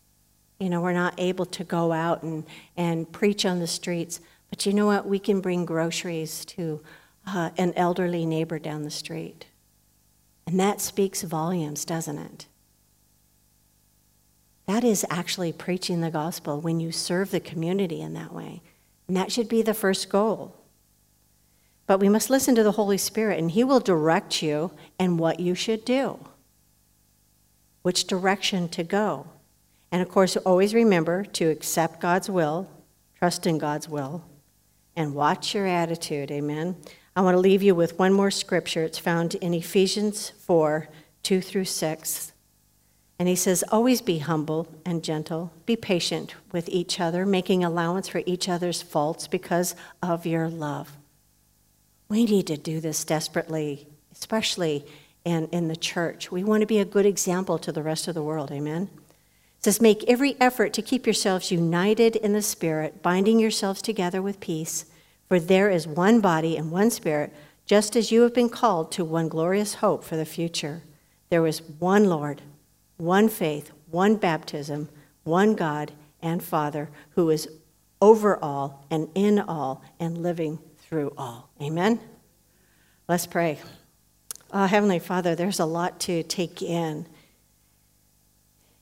you 0.62 0.70
know, 0.70 0.80
we're 0.80 0.92
not 0.92 1.14
able 1.18 1.44
to 1.46 1.64
go 1.64 1.90
out 1.90 2.22
and, 2.22 2.44
and 2.76 3.10
preach 3.10 3.44
on 3.44 3.58
the 3.58 3.66
streets. 3.66 4.20
But 4.48 4.64
you 4.64 4.72
know 4.72 4.86
what? 4.86 5.06
We 5.06 5.18
can 5.18 5.40
bring 5.40 5.64
groceries 5.64 6.44
to 6.46 6.80
uh, 7.26 7.50
an 7.58 7.72
elderly 7.74 8.24
neighbor 8.24 8.60
down 8.60 8.84
the 8.84 8.90
street. 8.90 9.46
And 10.46 10.60
that 10.60 10.80
speaks 10.80 11.22
volumes, 11.22 11.84
doesn't 11.84 12.18
it? 12.18 12.46
That 14.66 14.84
is 14.84 15.04
actually 15.10 15.52
preaching 15.52 16.00
the 16.00 16.10
gospel 16.10 16.60
when 16.60 16.78
you 16.78 16.92
serve 16.92 17.32
the 17.32 17.40
community 17.40 18.00
in 18.00 18.14
that 18.14 18.32
way. 18.32 18.62
And 19.08 19.16
that 19.16 19.32
should 19.32 19.48
be 19.48 19.62
the 19.62 19.74
first 19.74 20.08
goal. 20.08 20.54
But 21.88 21.98
we 21.98 22.08
must 22.08 22.30
listen 22.30 22.54
to 22.54 22.62
the 22.62 22.72
Holy 22.72 22.98
Spirit, 22.98 23.40
and 23.40 23.50
He 23.50 23.64
will 23.64 23.80
direct 23.80 24.42
you 24.42 24.70
and 24.96 25.18
what 25.18 25.40
you 25.40 25.56
should 25.56 25.84
do, 25.84 26.20
which 27.82 28.06
direction 28.06 28.68
to 28.68 28.84
go. 28.84 29.26
And 29.92 30.00
of 30.00 30.08
course, 30.08 30.36
always 30.38 30.74
remember 30.74 31.22
to 31.22 31.50
accept 31.50 32.00
God's 32.00 32.30
will, 32.30 32.68
trust 33.18 33.46
in 33.46 33.58
God's 33.58 33.88
will, 33.88 34.24
and 34.96 35.14
watch 35.14 35.54
your 35.54 35.66
attitude. 35.66 36.30
Amen. 36.30 36.76
I 37.14 37.20
want 37.20 37.34
to 37.34 37.40
leave 37.40 37.62
you 37.62 37.74
with 37.74 37.98
one 37.98 38.14
more 38.14 38.30
scripture. 38.30 38.82
It's 38.82 38.98
found 38.98 39.34
in 39.36 39.52
Ephesians 39.54 40.30
4 40.30 40.88
2 41.22 41.40
through 41.40 41.66
6. 41.66 42.32
And 43.18 43.28
he 43.28 43.36
says, 43.36 43.62
Always 43.70 44.00
be 44.00 44.18
humble 44.18 44.66
and 44.84 45.04
gentle, 45.04 45.52
be 45.66 45.76
patient 45.76 46.34
with 46.50 46.68
each 46.68 46.98
other, 46.98 47.24
making 47.24 47.62
allowance 47.62 48.08
for 48.08 48.22
each 48.26 48.48
other's 48.48 48.82
faults 48.82 49.28
because 49.28 49.76
of 50.02 50.26
your 50.26 50.48
love. 50.48 50.96
We 52.08 52.24
need 52.24 52.48
to 52.48 52.56
do 52.56 52.80
this 52.80 53.04
desperately, 53.04 53.86
especially 54.10 54.84
in, 55.24 55.46
in 55.48 55.68
the 55.68 55.76
church. 55.76 56.32
We 56.32 56.42
want 56.42 56.62
to 56.62 56.66
be 56.66 56.78
a 56.78 56.84
good 56.84 57.06
example 57.06 57.58
to 57.60 57.70
the 57.72 57.82
rest 57.82 58.08
of 58.08 58.14
the 58.14 58.22
world. 58.22 58.50
Amen. 58.50 58.90
Says, 59.64 59.80
Make 59.80 60.04
every 60.08 60.36
effort 60.40 60.72
to 60.72 60.82
keep 60.82 61.06
yourselves 61.06 61.52
united 61.52 62.16
in 62.16 62.32
the 62.32 62.42
Spirit, 62.42 63.02
binding 63.02 63.38
yourselves 63.38 63.80
together 63.80 64.20
with 64.20 64.40
peace. 64.40 64.86
For 65.28 65.38
there 65.38 65.70
is 65.70 65.86
one 65.86 66.20
body 66.20 66.56
and 66.56 66.70
one 66.70 66.90
Spirit, 66.90 67.32
just 67.64 67.94
as 67.94 68.10
you 68.10 68.22
have 68.22 68.34
been 68.34 68.48
called 68.48 68.90
to 68.92 69.04
one 69.04 69.28
glorious 69.28 69.74
hope 69.74 70.02
for 70.04 70.16
the 70.16 70.24
future. 70.24 70.82
There 71.30 71.46
is 71.46 71.62
one 71.62 72.06
Lord, 72.06 72.42
one 72.96 73.28
faith, 73.28 73.70
one 73.90 74.16
baptism, 74.16 74.88
one 75.24 75.54
God 75.54 75.92
and 76.20 76.42
Father, 76.42 76.90
who 77.10 77.30
is 77.30 77.48
over 78.00 78.36
all 78.42 78.84
and 78.90 79.08
in 79.14 79.38
all 79.38 79.82
and 80.00 80.18
living 80.18 80.58
through 80.78 81.14
all. 81.16 81.50
Amen? 81.62 82.00
Let's 83.08 83.26
pray. 83.26 83.60
Uh, 84.50 84.66
Heavenly 84.66 84.98
Father, 84.98 85.34
there's 85.34 85.60
a 85.60 85.64
lot 85.64 86.00
to 86.00 86.22
take 86.24 86.62
in 86.62 87.06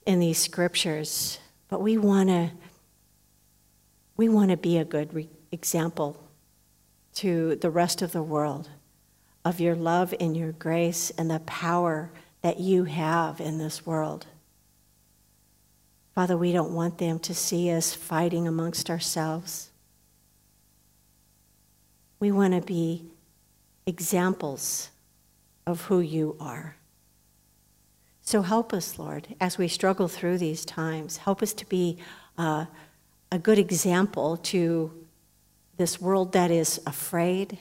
in 0.05 0.19
these 0.19 0.37
scriptures, 0.37 1.39
but 1.69 1.81
we 1.81 1.97
want 1.97 2.29
to 2.29 2.51
we 4.17 4.29
want 4.29 4.51
to 4.51 4.57
be 4.57 4.77
a 4.77 4.85
good 4.85 5.13
re- 5.13 5.29
example 5.51 6.15
to 7.15 7.55
the 7.55 7.69
rest 7.69 8.01
of 8.01 8.11
the 8.11 8.21
world 8.21 8.69
of 9.43 9.59
your 9.59 9.75
love 9.75 10.13
and 10.19 10.37
your 10.37 10.51
grace 10.51 11.11
and 11.17 11.31
the 11.31 11.39
power 11.41 12.11
that 12.41 12.59
you 12.59 12.83
have 12.83 13.39
in 13.39 13.57
this 13.57 13.85
world. 13.85 14.27
Father, 16.13 16.37
we 16.37 16.51
don't 16.51 16.73
want 16.73 16.97
them 16.97 17.19
to 17.19 17.33
see 17.33 17.71
us 17.71 17.93
fighting 17.93 18.47
amongst 18.47 18.89
ourselves. 18.89 19.71
We 22.19 22.31
want 22.31 22.53
to 22.53 22.61
be 22.61 23.05
examples 23.85 24.89
of 25.65 25.81
who 25.85 25.99
you 25.99 26.35
are. 26.39 26.75
So 28.21 28.41
help 28.41 28.73
us, 28.73 28.99
Lord, 28.99 29.35
as 29.39 29.57
we 29.57 29.67
struggle 29.67 30.07
through 30.07 30.37
these 30.37 30.63
times. 30.63 31.17
Help 31.17 31.41
us 31.41 31.53
to 31.53 31.65
be 31.67 31.97
uh, 32.37 32.65
a 33.31 33.39
good 33.39 33.57
example 33.59 34.37
to 34.37 34.91
this 35.77 35.99
world 35.99 36.33
that 36.33 36.51
is 36.51 36.79
afraid, 36.85 37.57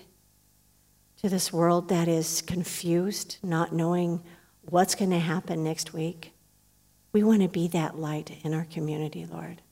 to 1.23 1.29
this 1.29 1.53
world 1.53 1.89
that 1.89 2.09
is 2.09 2.43
confused, 2.43 3.39
not 3.43 3.73
knowing 3.73 4.23
what's 4.69 4.95
going 4.95 5.11
to 5.11 5.19
happen 5.19 5.65
next 5.65 5.93
week. 5.93 6.33
We 7.13 7.23
want 7.23 7.43
to 7.43 7.49
be 7.49 7.67
that 7.69 7.99
light 7.99 8.39
in 8.45 8.55
our 8.55 8.65
community, 8.65 9.27
Lord. 9.27 9.63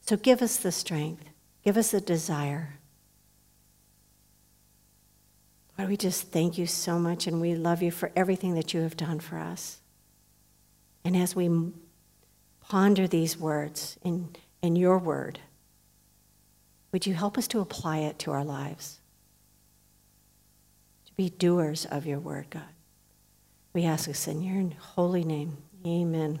So 0.00 0.16
give 0.16 0.42
us 0.42 0.56
the 0.56 0.72
strength, 0.72 1.24
give 1.64 1.76
us 1.76 1.92
the 1.92 2.00
desire. 2.00 2.78
Lord, 5.78 5.90
we 5.90 5.96
just 5.96 6.32
thank 6.32 6.58
you 6.58 6.66
so 6.66 6.98
much 6.98 7.26
and 7.26 7.40
we 7.40 7.54
love 7.54 7.82
you 7.82 7.90
for 7.90 8.10
everything 8.16 8.54
that 8.54 8.74
you 8.74 8.80
have 8.80 8.96
done 8.96 9.20
for 9.20 9.38
us. 9.38 9.80
And 11.08 11.16
as 11.16 11.34
we 11.34 11.48
ponder 12.60 13.08
these 13.08 13.38
words 13.38 13.96
in, 14.04 14.36
in 14.60 14.76
your 14.76 14.98
word, 14.98 15.38
would 16.92 17.06
you 17.06 17.14
help 17.14 17.38
us 17.38 17.48
to 17.48 17.60
apply 17.60 18.00
it 18.00 18.18
to 18.18 18.32
our 18.32 18.44
lives? 18.44 19.00
To 21.06 21.12
be 21.14 21.30
doers 21.30 21.86
of 21.86 22.04
your 22.04 22.18
word, 22.18 22.48
God. 22.50 22.68
We 23.72 23.86
ask 23.86 24.06
this 24.06 24.28
in 24.28 24.42
your 24.42 24.70
holy 24.78 25.24
name. 25.24 25.56
Amen. 25.86 26.40